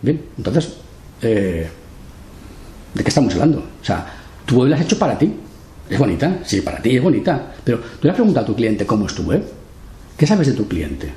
Bien, 0.01 0.21
entonces, 0.37 0.73
eh, 1.21 1.67
¿de 2.93 3.03
qué 3.03 3.09
estamos 3.09 3.33
hablando? 3.33 3.59
O 3.81 3.85
sea, 3.85 4.05
tu 4.45 4.59
web 4.59 4.69
la 4.69 4.75
has 4.75 4.83
hecho 4.83 4.99
para 4.99 5.17
ti, 5.17 5.33
es 5.89 5.97
bonita, 5.97 6.39
sí, 6.45 6.61
para 6.61 6.81
ti 6.81 6.97
es 6.97 7.03
bonita. 7.03 7.53
Pero 7.63 7.79
tú 7.79 7.99
le 8.03 8.09
has 8.09 8.15
preguntado 8.15 8.43
a 8.43 8.47
tu 8.47 8.55
cliente 8.55 8.85
cómo 8.85 9.07
es 9.07 9.15
tu 9.15 9.23
web. 9.23 9.43
¿Qué 10.17 10.27
sabes 10.27 10.47
de 10.47 10.53
tu 10.53 10.67
cliente? 10.67 11.11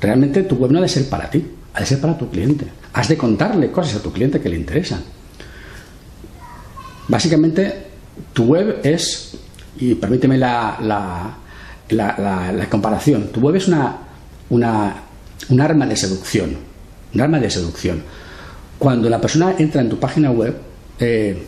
Realmente 0.00 0.42
tu 0.44 0.56
web 0.56 0.70
no 0.70 0.78
ha 0.78 0.82
de 0.82 0.88
ser 0.88 1.08
para 1.08 1.28
ti, 1.28 1.44
ha 1.74 1.80
de 1.80 1.86
ser 1.86 2.00
para 2.00 2.16
tu 2.16 2.30
cliente. 2.30 2.66
Has 2.92 3.08
de 3.08 3.16
contarle 3.16 3.70
cosas 3.70 3.96
a 3.96 4.02
tu 4.02 4.12
cliente 4.12 4.40
que 4.40 4.48
le 4.48 4.56
interesan. 4.56 5.02
Básicamente, 7.08 7.86
tu 8.32 8.44
web 8.44 8.80
es, 8.82 9.36
y 9.78 9.94
permíteme 9.94 10.36
la, 10.36 10.76
la, 11.88 12.66
comparación, 12.68 13.28
tu 13.32 13.40
web 13.40 13.56
es 13.56 13.66
una, 13.66 13.96
una, 14.50 14.94
un 15.48 15.60
arma 15.60 15.86
de 15.86 15.96
seducción. 15.96 16.67
Un 17.14 17.20
arma 17.20 17.40
de 17.40 17.50
seducción. 17.50 18.02
Cuando 18.78 19.08
la 19.08 19.20
persona 19.20 19.54
entra 19.58 19.80
en 19.80 19.88
tu 19.88 19.98
página 19.98 20.30
web, 20.30 20.56
eh, 21.00 21.42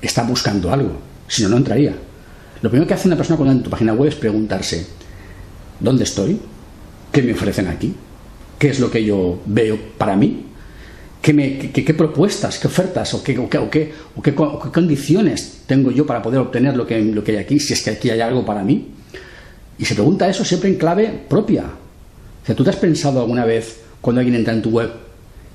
está 0.00 0.22
buscando 0.22 0.72
algo 0.72 1.10
si 1.30 1.44
no, 1.44 1.48
no 1.48 1.56
entraría. 1.56 1.94
Lo 2.60 2.68
primero 2.68 2.86
que 2.86 2.94
hace 2.94 3.06
una 3.06 3.16
persona 3.16 3.36
cuando 3.36 3.52
entra 3.52 3.60
en 3.60 3.64
tu 3.64 3.70
página 3.70 3.94
web 3.94 4.08
es 4.08 4.16
preguntarse, 4.16 4.84
¿dónde 5.78 6.04
estoy? 6.04 6.40
¿Qué 7.12 7.22
me 7.22 7.32
ofrecen 7.32 7.68
aquí? 7.68 7.94
¿Qué 8.58 8.68
es 8.68 8.80
lo 8.80 8.90
que 8.90 9.04
yo 9.04 9.40
veo 9.46 9.78
para 9.96 10.16
mí? 10.16 10.46
¿Qué, 11.22 11.70
qué, 11.72 11.94
propuestas, 11.94 12.58
qué 12.58 12.66
ofertas 12.66 13.14
o 13.14 13.22
qué, 13.22 13.38
o, 13.38 13.48
qué, 13.48 13.92
o, 14.16 14.22
qué, 14.22 14.34
condiciones 14.34 15.62
tengo 15.66 15.90
yo 15.90 16.04
para 16.04 16.20
poder 16.20 16.40
obtener 16.40 16.76
lo 16.76 16.86
que, 16.86 17.00
lo 17.00 17.22
que 17.22 17.32
hay 17.32 17.38
aquí, 17.38 17.60
si 17.60 17.74
es 17.74 17.82
que 17.82 17.90
aquí 17.90 18.10
hay 18.10 18.20
algo 18.20 18.44
para 18.44 18.64
mí? 18.64 18.88
Y 19.78 19.84
se 19.84 19.94
pregunta 19.94 20.28
eso 20.28 20.44
siempre 20.44 20.70
en 20.70 20.76
clave 20.76 21.26
propia. 21.28 21.64
O 22.42 22.46
sea, 22.46 22.56
¿tú 22.56 22.64
te 22.64 22.70
has 22.70 22.76
pensado 22.76 23.20
alguna 23.20 23.44
vez 23.44 23.80
cuando 24.00 24.20
alguien 24.20 24.36
entra 24.36 24.52
en 24.54 24.62
tu 24.62 24.70
web 24.70 24.90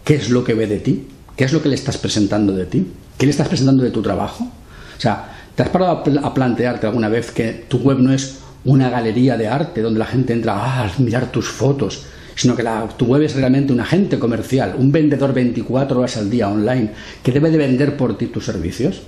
qué 0.03 0.15
es 0.15 0.29
lo 0.29 0.43
que 0.43 0.53
ve 0.53 0.67
de 0.67 0.79
ti? 0.79 1.07
¿Qué 1.35 1.43
es 1.43 1.53
lo 1.53 1.61
que 1.61 1.69
le 1.69 1.75
estás 1.75 1.97
presentando 1.97 2.53
de 2.53 2.65
ti? 2.65 2.87
¿Qué 3.17 3.25
le 3.25 3.31
estás 3.31 3.47
presentando 3.47 3.83
de 3.83 3.91
tu 3.91 4.01
trabajo? 4.01 4.43
O 4.43 5.01
sea, 5.01 5.35
¿Te 5.55 5.63
has 5.63 5.69
parado 5.69 6.03
a 6.21 6.33
plantearte 6.33 6.85
alguna 6.85 7.07
vez 7.07 7.31
que 7.31 7.65
tu 7.69 7.77
web 7.77 7.99
no 7.99 8.11
es 8.11 8.39
una 8.65 8.89
galería 8.89 9.37
de 9.37 9.47
arte 9.47 9.81
donde 9.81 9.99
la 9.99 10.05
gente 10.05 10.33
entra 10.33 10.83
a 10.83 10.91
mirar 10.97 11.31
tus 11.31 11.47
fotos, 11.47 12.03
sino 12.35 12.57
que 12.57 12.67
tu 12.97 13.05
web 13.05 13.21
es 13.21 13.35
realmente 13.35 13.71
un 13.71 13.79
agente 13.79 14.19
comercial, 14.19 14.75
un 14.77 14.91
vendedor 14.91 15.33
24 15.33 15.97
horas 15.97 16.17
al 16.17 16.29
día 16.29 16.49
online 16.49 16.91
que 17.23 17.31
debe 17.31 17.51
de 17.51 17.57
vender 17.57 17.95
por 17.95 18.17
ti 18.17 18.27
tus 18.27 18.45
servicios? 18.45 19.03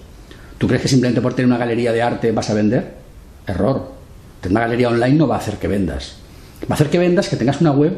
¿Tú 0.58 0.68
crees 0.68 0.84
que 0.84 0.88
simplemente 0.88 1.20
por 1.20 1.34
tener 1.34 1.48
una 1.48 1.58
galería 1.58 1.92
de 1.92 2.02
arte 2.02 2.32
vas 2.32 2.50
a 2.50 2.54
vender? 2.54 2.94
Error. 3.46 3.92
Tener 4.40 4.54
una 4.54 4.62
galería 4.62 4.88
online 4.88 5.16
no 5.16 5.28
va 5.28 5.36
a 5.36 5.40
hacer 5.40 5.56
que 5.56 5.68
vendas. 5.68 6.16
Va 6.64 6.68
a 6.70 6.74
hacer 6.76 6.90
que 6.90 6.98
vendas, 6.98 7.28
que 7.28 7.36
tengas 7.36 7.60
una 7.60 7.72
web 7.72 7.92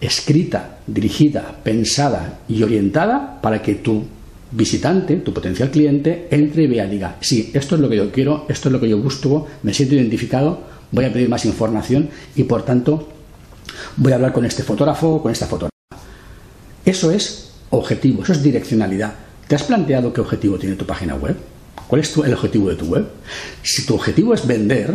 escrita, 0.00 0.78
dirigida, 0.86 1.60
pensada 1.62 2.40
y 2.48 2.62
orientada 2.62 3.40
para 3.40 3.62
que 3.62 3.74
tu 3.76 4.04
visitante, 4.50 5.16
tu 5.16 5.32
potencial 5.32 5.70
cliente, 5.70 6.28
entre 6.30 6.64
y 6.64 6.66
vea 6.66 6.86
diga, 6.86 7.16
sí, 7.20 7.50
esto 7.52 7.74
es 7.74 7.80
lo 7.80 7.88
que 7.88 7.96
yo 7.96 8.10
quiero, 8.10 8.46
esto 8.48 8.68
es 8.68 8.72
lo 8.72 8.80
que 8.80 8.88
yo 8.88 8.98
busco, 8.98 9.46
me 9.62 9.74
siento 9.74 9.94
identificado, 9.94 10.60
voy 10.90 11.04
a 11.04 11.12
pedir 11.12 11.28
más 11.28 11.44
información 11.44 12.08
y 12.34 12.44
por 12.44 12.64
tanto 12.64 13.08
voy 13.96 14.12
a 14.12 14.16
hablar 14.16 14.32
con 14.32 14.44
este 14.44 14.62
fotógrafo 14.62 15.16
o 15.16 15.22
con 15.22 15.32
esta 15.32 15.46
fotógrafa. 15.46 15.74
Eso 16.84 17.10
es 17.10 17.52
objetivo, 17.70 18.22
eso 18.22 18.32
es 18.32 18.42
direccionalidad. 18.42 19.14
¿Te 19.46 19.54
has 19.54 19.62
planteado 19.64 20.12
qué 20.12 20.20
objetivo 20.20 20.58
tiene 20.58 20.76
tu 20.76 20.86
página 20.86 21.14
web? 21.14 21.36
¿Cuál 21.86 22.00
es 22.02 22.16
el 22.16 22.32
objetivo 22.32 22.68
de 22.70 22.76
tu 22.76 22.86
web? 22.86 23.06
Si 23.62 23.84
tu 23.84 23.94
objetivo 23.94 24.34
es 24.34 24.46
vender, 24.46 24.94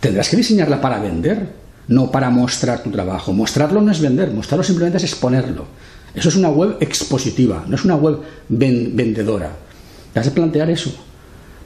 tendrás 0.00 0.28
que 0.28 0.36
diseñarla 0.36 0.80
para 0.80 1.00
vender, 1.00 1.48
no 1.90 2.10
para 2.10 2.30
mostrar 2.30 2.82
tu 2.82 2.90
trabajo. 2.90 3.32
Mostrarlo 3.32 3.82
no 3.82 3.90
es 3.90 4.00
vender, 4.00 4.30
mostrarlo 4.30 4.62
simplemente 4.62 4.98
es 4.98 5.04
exponerlo. 5.04 5.66
Eso 6.14 6.28
es 6.28 6.36
una 6.36 6.48
web 6.48 6.76
expositiva, 6.80 7.64
no 7.66 7.74
es 7.74 7.84
una 7.84 7.96
web 7.96 8.18
vendedora. 8.48 9.50
Te 10.12 10.20
has 10.20 10.26
de 10.26 10.32
plantear 10.32 10.70
eso. 10.70 10.92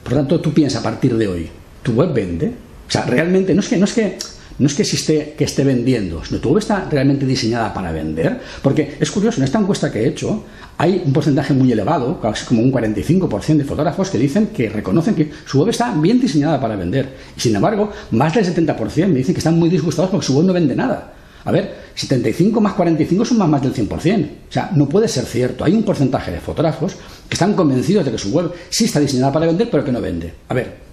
Por 0.03 0.13
lo 0.13 0.19
tanto, 0.19 0.41
tú 0.41 0.51
piensas 0.51 0.81
a 0.81 0.83
partir 0.83 1.15
de 1.15 1.27
hoy, 1.27 1.49
¿tu 1.83 1.93
web 1.93 2.11
vende? 2.11 2.47
O 2.87 2.91
sea, 2.91 3.05
realmente, 3.05 3.53
no 3.53 3.61
es 3.61 3.67
que, 3.67 3.77
no 3.77 3.85
es 3.85 3.93
que 3.93 4.17
no 4.57 4.67
es 4.67 4.73
que, 4.73 4.83
esté, 4.83 5.35
que 5.37 5.43
esté 5.43 5.63
vendiendo, 5.63 6.23
sino 6.23 6.39
tu 6.39 6.49
web 6.49 6.59
está 6.59 6.87
realmente 6.89 7.25
diseñada 7.25 7.73
para 7.73 7.91
vender. 7.91 8.39
Porque 8.61 8.95
es 8.99 9.11
curioso, 9.11 9.39
en 9.39 9.43
esta 9.43 9.59
encuesta 9.59 9.91
que 9.91 9.99
he 9.99 10.07
hecho, 10.07 10.43
hay 10.77 11.01
un 11.05 11.13
porcentaje 11.13 11.53
muy 11.53 11.71
elevado, 11.71 12.19
casi 12.21 12.45
como 12.45 12.61
un 12.61 12.71
45% 12.71 13.57
de 13.57 13.63
fotógrafos 13.63 14.09
que 14.09 14.17
dicen 14.17 14.47
que 14.47 14.69
reconocen 14.69 15.15
que 15.15 15.29
su 15.45 15.59
web 15.59 15.69
está 15.69 15.93
bien 15.93 16.19
diseñada 16.19 16.59
para 16.59 16.75
vender. 16.75 17.09
Y 17.35 17.39
sin 17.39 17.55
embargo, 17.55 17.91
más 18.11 18.33
del 18.33 18.45
70% 18.45 19.07
me 19.07 19.15
dicen 19.15 19.33
que 19.33 19.39
están 19.39 19.57
muy 19.57 19.69
disgustados 19.69 20.11
porque 20.11 20.25
su 20.25 20.35
web 20.35 20.45
no 20.45 20.53
vende 20.53 20.75
nada. 20.75 21.13
A 21.45 21.51
ver, 21.51 21.75
75 21.93 22.59
más 22.59 22.73
45 22.73 23.23
son 23.23 23.37
más, 23.37 23.47
más 23.47 23.61
del 23.61 23.73
100%. 23.73 24.25
O 24.49 24.51
sea, 24.51 24.71
no 24.73 24.89
puede 24.89 25.07
ser 25.07 25.25
cierto. 25.25 25.63
Hay 25.63 25.73
un 25.73 25.83
porcentaje 25.83 26.31
de 26.31 26.39
fotógrafos 26.39 26.95
que 27.29 27.35
están 27.35 27.53
convencidos 27.53 28.03
de 28.03 28.11
que 28.11 28.17
su 28.17 28.31
web 28.31 28.51
sí 28.69 28.85
está 28.85 28.99
diseñada 28.99 29.31
para 29.31 29.45
vender, 29.45 29.69
pero 29.69 29.83
que 29.83 29.91
no 29.91 30.01
vende. 30.01 30.33
A 30.49 30.53
ver, 30.53 30.84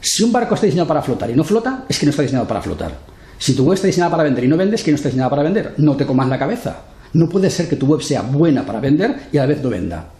si 0.00 0.22
un 0.22 0.32
barco 0.32 0.54
está 0.54 0.66
diseñado 0.66 0.88
para 0.88 1.02
flotar 1.02 1.30
y 1.30 1.34
no 1.34 1.44
flota, 1.44 1.84
es 1.88 1.98
que 1.98 2.06
no 2.06 2.10
está 2.10 2.22
diseñado 2.22 2.48
para 2.48 2.62
flotar. 2.62 2.92
Si 3.38 3.54
tu 3.54 3.64
web 3.64 3.74
está 3.74 3.86
diseñada 3.86 4.10
para 4.10 4.22
vender 4.22 4.44
y 4.44 4.48
no 4.48 4.56
vendes, 4.56 4.80
es 4.80 4.84
que 4.84 4.90
no 4.90 4.96
está 4.96 5.08
diseñada 5.08 5.30
para 5.30 5.42
vender. 5.42 5.74
No 5.78 5.96
te 5.96 6.06
comas 6.06 6.28
la 6.28 6.38
cabeza. 6.38 6.82
No 7.12 7.28
puede 7.28 7.50
ser 7.50 7.68
que 7.68 7.76
tu 7.76 7.86
web 7.86 8.02
sea 8.02 8.22
buena 8.22 8.64
para 8.64 8.80
vender 8.80 9.28
y 9.32 9.38
a 9.38 9.42
la 9.42 9.46
vez 9.46 9.62
no 9.62 9.70
venda. 9.70 10.10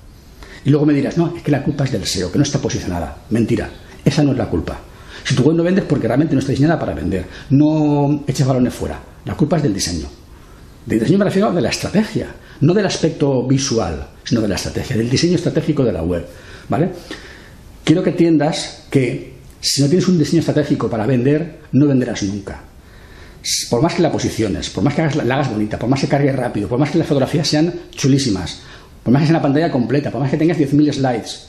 Y 0.64 0.70
luego 0.70 0.86
me 0.86 0.92
dirás, 0.92 1.16
no, 1.16 1.34
es 1.36 1.42
que 1.42 1.50
la 1.50 1.62
culpa 1.62 1.84
es 1.84 1.92
del 1.92 2.06
SEO, 2.06 2.32
que 2.32 2.38
no 2.38 2.44
está 2.44 2.58
posicionada. 2.58 3.16
Mentira, 3.30 3.70
esa 4.04 4.22
no 4.22 4.32
es 4.32 4.38
la 4.38 4.46
culpa. 4.46 4.78
Si 5.24 5.34
tu 5.34 5.42
web 5.42 5.56
no 5.56 5.62
vende 5.62 5.82
es 5.82 5.86
porque 5.86 6.06
realmente 6.06 6.34
no 6.34 6.40
está 6.40 6.52
diseñada 6.52 6.78
para 6.78 6.94
vender. 6.94 7.26
No 7.50 8.24
eches 8.26 8.46
balones 8.46 8.74
fuera. 8.74 9.00
La 9.24 9.36
culpa 9.36 9.58
es 9.58 9.62
del 9.62 9.74
diseño. 9.74 10.06
Del 10.86 10.98
diseño 10.98 11.18
me 11.18 11.24
refiero 11.26 11.52
de 11.52 11.60
la 11.60 11.68
estrategia, 11.68 12.28
no 12.62 12.74
del 12.74 12.86
aspecto 12.86 13.46
visual, 13.46 14.06
sino 14.24 14.40
de 14.40 14.48
la 14.48 14.54
estrategia, 14.54 14.96
del 14.96 15.10
diseño 15.10 15.36
estratégico 15.36 15.84
de 15.84 15.92
la 15.92 16.02
web. 16.02 16.26
¿Vale? 16.68 16.90
Quiero 17.84 18.02
que 18.02 18.10
entiendas 18.10 18.84
que 18.90 19.39
si 19.60 19.82
no 19.82 19.88
tienes 19.88 20.08
un 20.08 20.18
diseño 20.18 20.40
estratégico 20.40 20.88
para 20.88 21.06
vender, 21.06 21.60
no 21.72 21.86
venderás 21.86 22.22
nunca. 22.22 22.62
Por 23.70 23.82
más 23.82 23.94
que 23.94 24.02
la 24.02 24.12
posiciones, 24.12 24.70
por 24.70 24.84
más 24.84 24.94
que 24.94 25.02
la 25.02 25.34
hagas 25.34 25.50
bonita, 25.50 25.78
por 25.78 25.88
más 25.88 26.00
que 26.00 26.08
cargue 26.08 26.32
rápido, 26.32 26.68
por 26.68 26.78
más 26.78 26.90
que 26.90 26.98
las 26.98 27.06
fotografías 27.06 27.48
sean 27.48 27.72
chulísimas, 27.92 28.60
por 29.02 29.12
más 29.12 29.22
que 29.22 29.28
sea 29.28 29.36
una 29.36 29.42
pantalla 29.42 29.70
completa, 29.70 30.10
por 30.10 30.20
más 30.20 30.30
que 30.30 30.36
tengas 30.36 30.58
10.000 30.58 30.92
slides, 30.92 31.48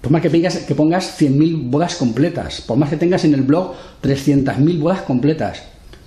por 0.00 0.12
más 0.12 0.22
que 0.22 0.30
pongas, 0.30 0.56
que 0.58 0.74
pongas 0.74 1.20
100.000 1.20 1.70
bodas 1.70 1.96
completas, 1.96 2.60
por 2.60 2.76
más 2.76 2.90
que 2.90 2.96
tengas 2.96 3.24
en 3.24 3.34
el 3.34 3.42
blog 3.42 3.74
300.000 4.02 4.80
bodas 4.80 5.02
completas, 5.02 5.62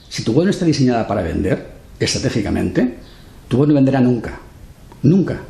si 0.10 0.24
tu 0.24 0.34
web 0.34 0.46
no 0.46 0.52
está 0.52 0.66
diseñada 0.66 1.08
para 1.08 1.22
vender, 1.22 1.68
estratégicamente, 2.00 2.96
tu 3.48 3.58
web 3.58 3.70
no 3.70 3.76
venderá 3.76 4.02
nunca. 4.02 4.40
Nunca. 5.04 5.42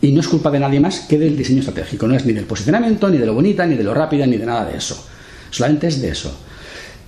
Y 0.00 0.12
no 0.12 0.20
es 0.20 0.28
culpa 0.28 0.50
de 0.50 0.60
nadie 0.60 0.80
más 0.80 1.00
que 1.00 1.18
del 1.18 1.36
diseño 1.36 1.60
estratégico. 1.60 2.06
No 2.06 2.14
es 2.14 2.24
ni 2.24 2.32
del 2.32 2.44
posicionamiento, 2.44 3.08
ni 3.08 3.18
de 3.18 3.26
lo 3.26 3.34
bonita, 3.34 3.66
ni 3.66 3.76
de 3.76 3.84
lo 3.84 3.94
rápida, 3.94 4.26
ni 4.26 4.36
de 4.36 4.46
nada 4.46 4.64
de 4.64 4.76
eso. 4.76 5.06
Solamente 5.50 5.88
es 5.88 6.00
de 6.00 6.10
eso. 6.10 6.36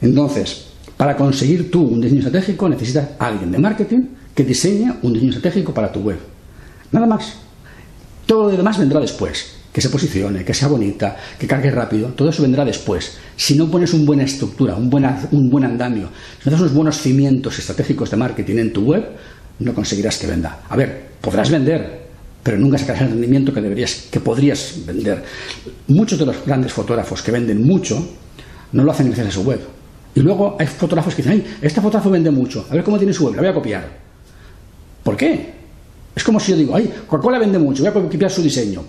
Entonces, 0.01 0.67
para 0.97 1.17
conseguir 1.17 1.71
tú 1.71 1.83
un 1.83 2.01
diseño 2.01 2.21
estratégico 2.21 2.69
necesitas 2.69 3.11
alguien 3.19 3.53
de 3.53 3.59
marketing 3.59 4.03
que 4.35 4.45
diseñe 4.45 4.95
un 5.03 5.13
diseño 5.13 5.33
estratégico 5.33 5.73
para 5.73 5.93
tu 5.93 6.01
web. 6.01 6.19
Nada 6.93 7.07
más. 7.07 7.35
Todo 8.27 8.51
lo 8.51 8.57
demás 8.57 8.79
vendrá 8.79 9.01
después. 9.01 9.55
Que 9.73 9.81
se 9.81 9.91
posicione, 9.91 10.45
que 10.45 10.55
sea 10.55 10.67
bonita, 10.67 11.17
que 11.39 11.47
cargue 11.47 11.71
rápido, 11.71 12.09
todo 12.09 12.31
eso 12.31 12.43
vendrá 12.43 12.65
después. 12.65 13.17
Si 13.37 13.55
no 13.55 13.71
pones 13.71 13.93
una 13.95 14.07
buena 14.07 14.23
estructura, 14.25 14.75
un 14.75 14.91
buen, 14.91 15.07
un 15.31 15.65
andamio, 15.65 16.09
si 16.43 16.47
no 16.47 16.53
das 16.53 16.61
unos 16.61 16.75
buenos 16.75 16.99
cimientos 16.99 17.59
estratégicos 17.59 18.11
de 18.11 18.17
marketing 18.17 18.57
en 18.57 18.73
tu 18.73 18.83
web, 18.83 19.05
no 19.61 19.75
conseguirás 19.75 20.19
que 20.19 20.27
venda. 20.27 20.63
A 20.69 20.75
ver, 20.75 21.11
podrás 21.21 21.51
vender, 21.51 22.07
pero 22.43 22.59
nunca 22.59 22.79
sacarás 22.79 23.03
el 23.03 23.11
rendimiento 23.11 23.53
que 23.53 23.61
deberías, 23.61 24.09
que 24.11 24.21
podrías 24.21 24.75
vender. 24.87 25.23
Muchos 25.89 26.19
de 26.19 26.27
los 26.27 26.45
grandes 26.45 26.73
fotógrafos 26.73 27.23
que 27.23 27.31
venden 27.31 27.65
mucho 27.65 28.09
no 28.73 28.85
lo 28.85 28.91
hacen 28.91 29.07
gracias 29.07 29.29
a 29.29 29.31
su 29.31 29.43
web. 29.43 29.61
Y 30.15 30.21
luego 30.21 30.57
hay 30.59 30.67
fotógrafos 30.67 31.15
que 31.15 31.23
dicen, 31.23 31.45
ay, 31.45 31.57
este 31.63 31.81
fotógrafo 31.81 32.11
vende 32.11 32.31
mucho, 32.31 32.67
a 32.71 32.75
ver 32.75 32.83
cómo 32.83 32.99
tiene 32.99 33.13
su 33.13 33.27
web, 33.27 33.37
la 33.37 33.43
voy 33.43 33.51
a 33.51 33.55
copiar. 33.55 33.89
¿Por 35.03 35.17
qué? 35.17 35.55
Es 36.15 36.25
como 36.25 36.41
si 36.41 36.53
yo 36.53 36.59
digo, 36.59 36.75
ay, 36.75 36.93
Coca-Cola 37.07 37.39
vende 37.39 37.59
mucho, 37.59 37.83
voy 37.83 37.91
a 37.91 37.93
copiar 37.93 38.31
su 38.31 38.43
diseño. 38.43 38.83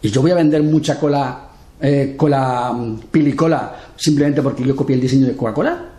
Y 0.00 0.10
yo 0.10 0.22
voy 0.22 0.30
a 0.30 0.36
vender 0.36 0.62
mucha 0.62 1.00
cola, 1.00 1.48
eh, 1.80 2.14
cola, 2.16 2.72
mm, 2.72 2.98
pilicola, 3.10 3.74
simplemente 3.96 4.42
porque 4.42 4.62
yo 4.62 4.76
copié 4.76 4.94
el 4.94 5.02
diseño 5.02 5.26
de 5.26 5.34
Coca-Cola. 5.34 5.90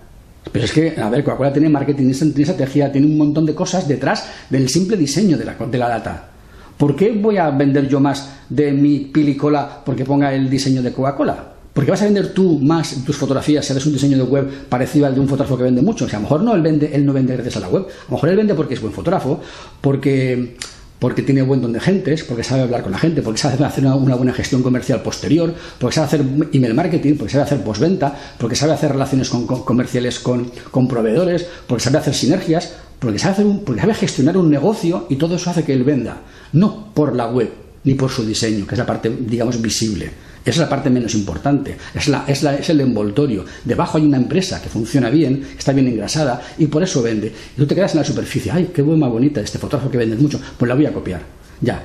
Pero 0.51 0.63
es 0.63 0.71
que, 0.71 0.95
a 0.97 1.09
ver, 1.09 1.23
Coca-Cola 1.23 1.51
tiene 1.51 1.67
marketing, 1.69 2.13
tiene 2.13 2.41
estrategia, 2.43 2.91
tiene 2.91 3.07
un 3.07 3.17
montón 3.17 3.45
de 3.45 3.53
cosas 3.53 3.87
detrás 3.87 4.25
del 4.49 4.69
simple 4.69 4.95
diseño 4.95 5.37
de 5.37 5.45
la, 5.45 5.53
de 5.55 5.77
la 5.77 5.89
data. 5.89 6.29
¿Por 6.77 6.95
qué 6.95 7.11
voy 7.11 7.37
a 7.37 7.49
vender 7.49 7.87
yo 7.87 7.99
más 7.99 8.29
de 8.47 8.71
mi 8.71 8.99
pilicola 8.99 9.81
porque 9.83 10.05
ponga 10.05 10.33
el 10.33 10.49
diseño 10.49 10.81
de 10.81 10.93
Coca-Cola? 10.93 11.54
Porque 11.75 11.91
vas 11.91 12.01
a 12.03 12.05
vender 12.05 12.33
tú 12.33 12.57
más 12.61 13.03
tus 13.05 13.17
fotografías 13.17 13.65
si 13.65 13.73
haces 13.73 13.85
un 13.85 13.91
diseño 13.91 14.15
de 14.15 14.23
web 14.23 14.49
parecido 14.69 15.07
al 15.07 15.13
de 15.13 15.19
un 15.19 15.27
fotógrafo 15.27 15.57
que 15.57 15.63
vende 15.63 15.81
mucho. 15.81 16.05
O 16.05 16.07
sea, 16.07 16.19
a 16.19 16.21
lo 16.21 16.23
mejor 16.23 16.41
no 16.41 16.55
él 16.55 16.61
vende, 16.61 16.89
él 16.95 17.05
no 17.05 17.11
vende 17.11 17.33
gracias 17.33 17.57
a 17.57 17.59
la 17.59 17.67
web. 17.67 17.83
A 17.83 18.11
lo 18.11 18.15
mejor 18.15 18.29
él 18.29 18.37
vende 18.37 18.55
porque 18.55 18.75
es 18.75 18.81
buen 18.81 18.93
fotógrafo, 18.93 19.41
porque, 19.81 20.55
porque 20.99 21.21
tiene 21.21 21.41
buen 21.41 21.61
don 21.61 21.73
de 21.73 21.81
gentes, 21.81 22.23
porque 22.23 22.45
sabe 22.45 22.61
hablar 22.61 22.81
con 22.81 22.93
la 22.93 22.97
gente, 22.97 23.21
porque 23.21 23.41
sabe 23.41 23.61
hacer 23.65 23.85
una, 23.85 24.15
buena 24.15 24.31
gestión 24.31 24.63
comercial 24.63 25.01
posterior, 25.01 25.53
porque 25.77 25.95
sabe 25.95 26.07
hacer 26.07 26.21
email 26.53 26.73
marketing, 26.75 27.15
porque 27.17 27.33
sabe 27.33 27.43
hacer 27.43 27.61
postventa, 27.61 28.15
porque 28.37 28.55
sabe 28.55 28.71
hacer 28.71 28.93
relaciones 28.93 29.29
comerciales 29.29 30.19
con, 30.19 30.49
con, 30.71 30.87
proveedores, 30.87 31.45
porque 31.67 31.83
sabe 31.83 31.97
hacer 31.97 32.13
sinergias, 32.13 32.71
porque 32.99 33.19
sabe, 33.19 33.33
hacer 33.33 33.45
porque 33.65 33.81
sabe 33.81 33.95
gestionar 33.95 34.37
un 34.37 34.49
negocio 34.49 35.07
y 35.09 35.17
todo 35.17 35.35
eso 35.35 35.49
hace 35.49 35.65
que 35.65 35.73
él 35.73 35.83
venda. 35.83 36.21
No 36.53 36.93
por 36.93 37.13
la 37.13 37.27
web 37.27 37.51
ni 37.83 37.95
por 37.95 38.09
su 38.09 38.25
diseño, 38.25 38.65
que 38.65 38.75
es 38.75 38.79
la 38.79 38.85
parte, 38.85 39.13
digamos, 39.19 39.61
visible. 39.61 40.09
Esa 40.45 40.51
es 40.51 40.57
la 40.59 40.69
parte 40.69 40.91
menos 40.91 41.15
importante, 41.15 41.75
es, 41.95 42.07
la, 42.07 42.23
es, 42.27 42.43
la, 42.43 42.53
es, 42.55 42.69
el 42.69 42.79
envoltorio. 42.79 43.43
Debajo 43.63 43.97
hay 43.97 44.05
una 44.05 44.17
empresa 44.17 44.61
que 44.61 44.69
funciona 44.69 45.09
bien, 45.09 45.43
está 45.57 45.73
bien 45.73 45.87
engrasada 45.87 46.39
y 46.59 46.67
por 46.67 46.83
eso 46.83 47.01
vende. 47.01 47.33
Y 47.55 47.57
tú 47.57 47.65
te 47.65 47.73
quedas 47.73 47.93
en 47.95 48.01
la 48.01 48.05
superficie, 48.05 48.51
ay, 48.51 48.69
qué 48.71 48.83
buena 48.83 49.07
bonita 49.07 49.41
este 49.41 49.57
fotógrafo 49.57 49.89
que 49.89 49.97
vende 49.97 50.15
mucho, 50.15 50.39
pues 50.55 50.69
la 50.69 50.75
voy 50.75 50.85
a 50.85 50.93
copiar. 50.93 51.23
Ya, 51.61 51.83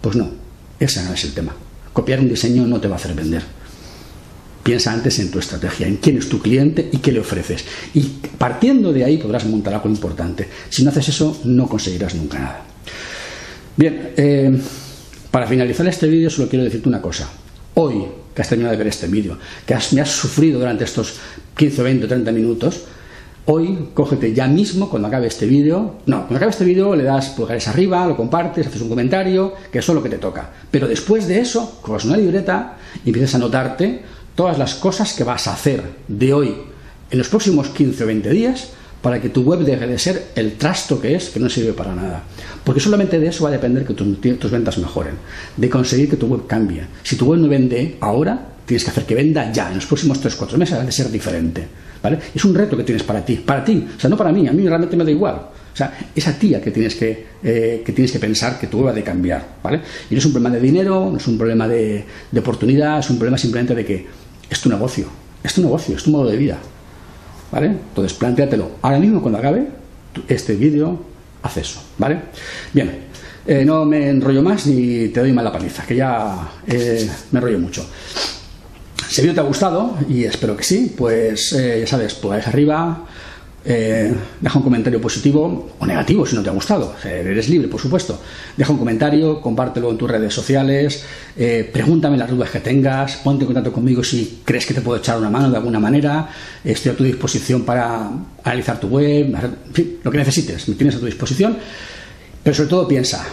pues 0.00 0.16
no, 0.16 0.28
ese 0.80 1.04
no 1.04 1.14
es 1.14 1.22
el 1.22 1.34
tema. 1.34 1.54
Copiar 1.92 2.18
un 2.18 2.28
diseño 2.28 2.66
no 2.66 2.80
te 2.80 2.88
va 2.88 2.96
a 2.96 2.98
hacer 2.98 3.14
vender. 3.14 3.42
Piensa 4.64 4.92
antes 4.92 5.16
en 5.20 5.30
tu 5.30 5.38
estrategia, 5.38 5.86
en 5.86 5.98
quién 5.98 6.18
es 6.18 6.28
tu 6.28 6.40
cliente 6.40 6.90
y 6.92 6.96
qué 6.98 7.12
le 7.12 7.20
ofreces. 7.20 7.64
Y 7.94 8.00
partiendo 8.36 8.92
de 8.92 9.04
ahí 9.04 9.18
podrás 9.18 9.46
montar 9.46 9.74
algo 9.74 9.88
importante. 9.88 10.48
Si 10.68 10.82
no 10.82 10.90
haces 10.90 11.10
eso, 11.10 11.40
no 11.44 11.68
conseguirás 11.68 12.16
nunca 12.16 12.40
nada. 12.40 12.62
Bien, 13.76 14.10
eh, 14.16 14.60
para 15.30 15.46
finalizar 15.46 15.86
este 15.86 16.08
vídeo 16.08 16.28
solo 16.28 16.48
quiero 16.48 16.64
decirte 16.64 16.88
una 16.88 17.00
cosa 17.00 17.28
hoy 17.74 18.06
que 18.34 18.42
has 18.42 18.48
terminado 18.48 18.72
de 18.72 18.78
ver 18.78 18.86
este 18.86 19.06
vídeo, 19.06 19.38
que 19.66 19.76
me 19.92 20.00
has 20.00 20.10
sufrido 20.10 20.58
durante 20.58 20.84
estos 20.84 21.14
15, 21.56 21.82
20, 21.82 22.06
30 22.06 22.32
minutos, 22.32 22.82
hoy 23.46 23.88
cógete 23.94 24.32
ya 24.32 24.46
mismo 24.46 24.88
cuando 24.88 25.08
acabe 25.08 25.26
este 25.26 25.46
vídeo, 25.46 25.96
no, 26.06 26.18
cuando 26.18 26.36
acabe 26.36 26.50
este 26.50 26.64
vídeo 26.64 26.94
le 26.94 27.04
das 27.04 27.30
pulgares 27.30 27.66
arriba, 27.68 28.06
lo 28.06 28.16
compartes, 28.16 28.66
haces 28.66 28.82
un 28.82 28.88
comentario, 28.88 29.54
que 29.72 29.80
eso 29.80 29.92
es 29.92 29.96
lo 29.96 30.02
que 30.02 30.08
te 30.08 30.18
toca. 30.18 30.50
Pero 30.70 30.86
después 30.86 31.26
de 31.26 31.40
eso, 31.40 31.78
coges 31.82 32.04
una 32.04 32.16
libreta 32.16 32.76
y 33.04 33.08
empiezas 33.08 33.34
a 33.34 33.36
anotarte 33.38 34.02
todas 34.34 34.58
las 34.58 34.74
cosas 34.74 35.12
que 35.12 35.24
vas 35.24 35.48
a 35.48 35.54
hacer 35.54 35.82
de 36.06 36.32
hoy 36.32 36.54
en 37.10 37.18
los 37.18 37.28
próximos 37.28 37.68
15 37.70 38.04
o 38.04 38.06
20 38.06 38.30
días 38.30 38.70
para 39.02 39.20
que 39.20 39.30
tu 39.30 39.42
web 39.42 39.60
deje 39.60 39.86
de 39.86 39.98
ser 39.98 40.28
el 40.34 40.52
trasto 40.54 41.00
que 41.00 41.14
es, 41.14 41.30
que 41.30 41.40
no 41.40 41.48
sirve 41.48 41.72
para 41.72 41.94
nada. 41.94 42.22
Porque 42.64 42.80
solamente 42.80 43.18
de 43.18 43.28
eso 43.28 43.44
va 43.44 43.50
a 43.50 43.52
depender 43.52 43.84
que 43.84 43.94
tus 43.94 44.50
ventas 44.50 44.78
mejoren, 44.78 45.14
de 45.56 45.70
conseguir 45.70 46.10
que 46.10 46.16
tu 46.16 46.26
web 46.26 46.46
cambie. 46.46 46.84
Si 47.02 47.16
tu 47.16 47.26
web 47.26 47.40
no 47.40 47.48
vende 47.48 47.96
ahora, 48.00 48.48
tienes 48.66 48.84
que 48.84 48.90
hacer 48.90 49.04
que 49.04 49.14
venda 49.14 49.50
ya, 49.52 49.68
en 49.68 49.76
los 49.76 49.86
próximos 49.86 50.22
3-4 50.22 50.56
meses 50.56 50.78
ha 50.78 50.84
de 50.84 50.92
ser 50.92 51.10
diferente. 51.10 51.66
¿vale? 52.02 52.18
Es 52.34 52.44
un 52.44 52.54
reto 52.54 52.76
que 52.76 52.84
tienes 52.84 53.02
para 53.02 53.24
ti, 53.24 53.36
para 53.36 53.64
ti, 53.64 53.86
o 53.96 54.00
sea, 54.00 54.10
no 54.10 54.16
para 54.16 54.32
mí, 54.32 54.46
a 54.46 54.52
mí 54.52 54.66
realmente 54.68 54.96
me 54.96 55.04
da 55.04 55.10
igual. 55.10 55.34
O 55.72 55.76
sea, 55.76 55.92
es 56.14 56.26
a 56.26 56.38
ti 56.38 56.54
que 56.62 56.70
tienes 56.70 56.94
que, 56.94 57.26
eh, 57.42 57.82
que 57.84 57.92
tienes 57.92 58.12
que 58.12 58.18
pensar 58.18 58.58
que 58.58 58.66
tu 58.66 58.78
web 58.78 58.88
ha 58.88 58.92
de 58.92 59.02
cambiar, 59.02 59.44
¿vale? 59.62 59.80
Y 60.10 60.14
no 60.14 60.18
es 60.18 60.24
un 60.26 60.32
problema 60.32 60.54
de 60.54 60.60
dinero, 60.60 61.08
no 61.10 61.16
es 61.16 61.26
un 61.26 61.38
problema 61.38 61.66
de, 61.68 62.04
de 62.30 62.40
oportunidad, 62.40 62.98
es 62.98 63.08
un 63.08 63.16
problema 63.16 63.38
simplemente 63.38 63.74
de 63.74 63.84
que 63.84 64.06
es 64.50 64.60
tu 64.60 64.68
negocio, 64.68 65.06
es 65.42 65.54
tu 65.54 65.62
negocio, 65.62 65.96
es 65.96 66.02
tu 66.02 66.10
modo 66.10 66.28
de 66.28 66.36
vida. 66.36 66.58
¿Vale? 67.52 67.66
Entonces, 67.66 68.16
planteatelo. 68.16 68.72
Ahora 68.82 68.98
mismo, 68.98 69.20
cuando 69.20 69.38
acabe 69.38 69.66
este 70.28 70.54
vídeo, 70.54 71.02
haz 71.42 71.56
eso, 71.56 71.82
¿vale? 71.98 72.20
Bien, 72.72 73.00
eh, 73.46 73.64
no 73.64 73.84
me 73.84 74.08
enrollo 74.08 74.42
más 74.42 74.66
ni 74.66 75.08
te 75.08 75.20
doy 75.20 75.32
mala 75.32 75.52
paliza, 75.52 75.84
que 75.84 75.96
ya 75.96 76.48
eh, 76.66 77.08
me 77.32 77.38
enrollo 77.38 77.58
mucho. 77.58 77.84
Si 79.08 79.20
el 79.20 79.26
vídeo 79.26 79.34
te 79.34 79.40
ha 79.40 79.48
gustado, 79.48 79.96
y 80.08 80.24
espero 80.24 80.56
que 80.56 80.62
sí, 80.62 80.94
pues 80.96 81.50
ya 81.50 81.86
sabes, 81.86 82.14
pues 82.14 82.46
arriba, 82.46 83.06
eh, 83.62 84.14
deja 84.40 84.58
un 84.58 84.64
comentario 84.64 85.00
positivo 85.00 85.74
o 85.78 85.86
negativo 85.86 86.24
si 86.24 86.34
no 86.34 86.42
te 86.42 86.48
ha 86.48 86.52
gustado. 86.52 86.94
eres 87.04 87.48
libre, 87.48 87.68
por 87.68 87.80
supuesto. 87.80 88.18
Deja 88.56 88.72
un 88.72 88.78
comentario, 88.78 89.40
compártelo 89.40 89.90
en 89.90 89.98
tus 89.98 90.10
redes 90.10 90.32
sociales, 90.32 91.04
eh, 91.36 91.68
pregúntame 91.70 92.16
las 92.16 92.30
dudas 92.30 92.50
que 92.50 92.60
tengas, 92.60 93.16
ponte 93.16 93.44
en 93.44 93.46
contacto 93.46 93.72
conmigo 93.72 94.02
si 94.02 94.40
crees 94.44 94.64
que 94.64 94.74
te 94.74 94.80
puedo 94.80 94.98
echar 94.98 95.18
una 95.18 95.30
mano 95.30 95.50
de 95.50 95.56
alguna 95.56 95.78
manera. 95.78 96.28
Estoy 96.64 96.92
a 96.92 96.96
tu 96.96 97.04
disposición 97.04 97.62
para 97.62 98.10
analizar 98.44 98.80
tu 98.80 98.88
web, 98.88 99.34
en 99.34 99.74
fin, 99.74 99.98
lo 100.02 100.10
que 100.10 100.18
necesites, 100.18 100.68
me 100.68 100.74
tienes 100.74 100.96
a 100.96 101.00
tu 101.00 101.06
disposición. 101.06 101.56
Pero 102.42 102.56
sobre 102.56 102.70
todo 102.70 102.88
piensa, 102.88 103.26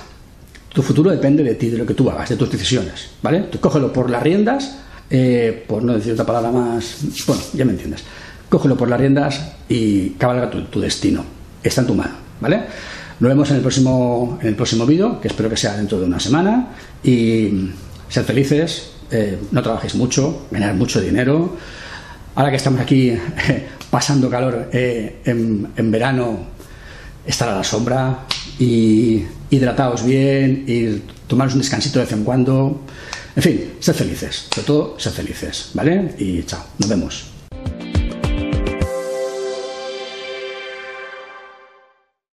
tu 0.74 0.82
futuro 0.82 1.10
depende 1.10 1.42
de 1.42 1.56
ti, 1.56 1.70
de 1.70 1.78
lo 1.78 1.86
que 1.86 1.94
tú 1.94 2.10
hagas, 2.10 2.28
de 2.28 2.36
tus 2.36 2.52
decisiones, 2.52 3.12
¿vale? 3.22 3.44
Tú 3.44 3.60
cógelo 3.62 3.94
por 3.94 4.10
las 4.10 4.22
riendas, 4.22 4.80
eh, 5.10 5.64
por 5.66 5.82
no 5.84 5.94
decir 5.94 6.12
otra 6.12 6.26
palabra 6.26 6.52
más, 6.52 6.98
bueno, 7.26 7.42
ya 7.54 7.64
me 7.64 7.72
entiendes 7.72 8.04
cógelo 8.50 8.78
por 8.78 8.90
las 8.90 9.00
riendas 9.00 9.54
y 9.70 10.12
cabalga 10.12 10.50
tu, 10.50 10.80
destino. 10.80 11.24
Está 11.64 11.82
en 11.82 11.88
tu 11.88 11.96
mano, 11.96 12.14
¿vale? 12.40 12.64
Nos 13.20 13.30
vemos 13.30 13.50
en 13.50 13.58
el 13.58 13.62
próximo, 13.62 14.38
en 14.42 14.48
el 14.48 14.56
próximo 14.56 14.86
vídeo, 14.86 15.20
que 15.20 15.28
espero 15.28 15.50
que 15.50 15.58
sea 15.58 15.76
dentro 15.76 16.00
de 16.00 16.06
una 16.06 16.20
semana. 16.20 16.70
Y 17.04 17.72
sed 18.10 18.24
felices, 18.24 18.92
eh, 19.12 19.40
no 19.52 19.62
trabajéis 19.62 19.96
mucho, 19.96 20.48
ganar 20.52 20.76
mucho 20.76 21.02
dinero. 21.02 21.58
Ahora 22.36 22.52
que 22.52 22.58
estamos 22.58 22.80
aquí 22.80 23.18
pasando 23.90 24.30
calor 24.30 24.70
eh, 24.72 25.22
en, 25.26 25.70
en, 25.76 25.92
verano, 25.92 26.40
estar 27.26 27.50
a 27.50 27.56
la 27.56 27.64
sombra 27.64 28.20
y 28.60 29.24
hidrataos 29.50 30.06
bien 30.06 30.64
y 30.68 31.02
tomaros 31.28 31.54
un 31.54 31.62
descansito 31.62 32.00
de 32.00 32.06
vez 32.06 32.14
en 32.14 32.24
cuando. 32.24 32.82
En 33.36 33.44
fin, 33.44 33.74
sed 33.80 33.94
felices, 33.94 34.48
sobre 34.50 34.66
todo 34.66 34.96
sed 35.00 35.12
felices, 35.12 35.72
¿vale? 35.74 36.16
Y 36.18 36.44
chao, 36.44 36.64
nos 36.80 36.90
vemos. 36.90 37.37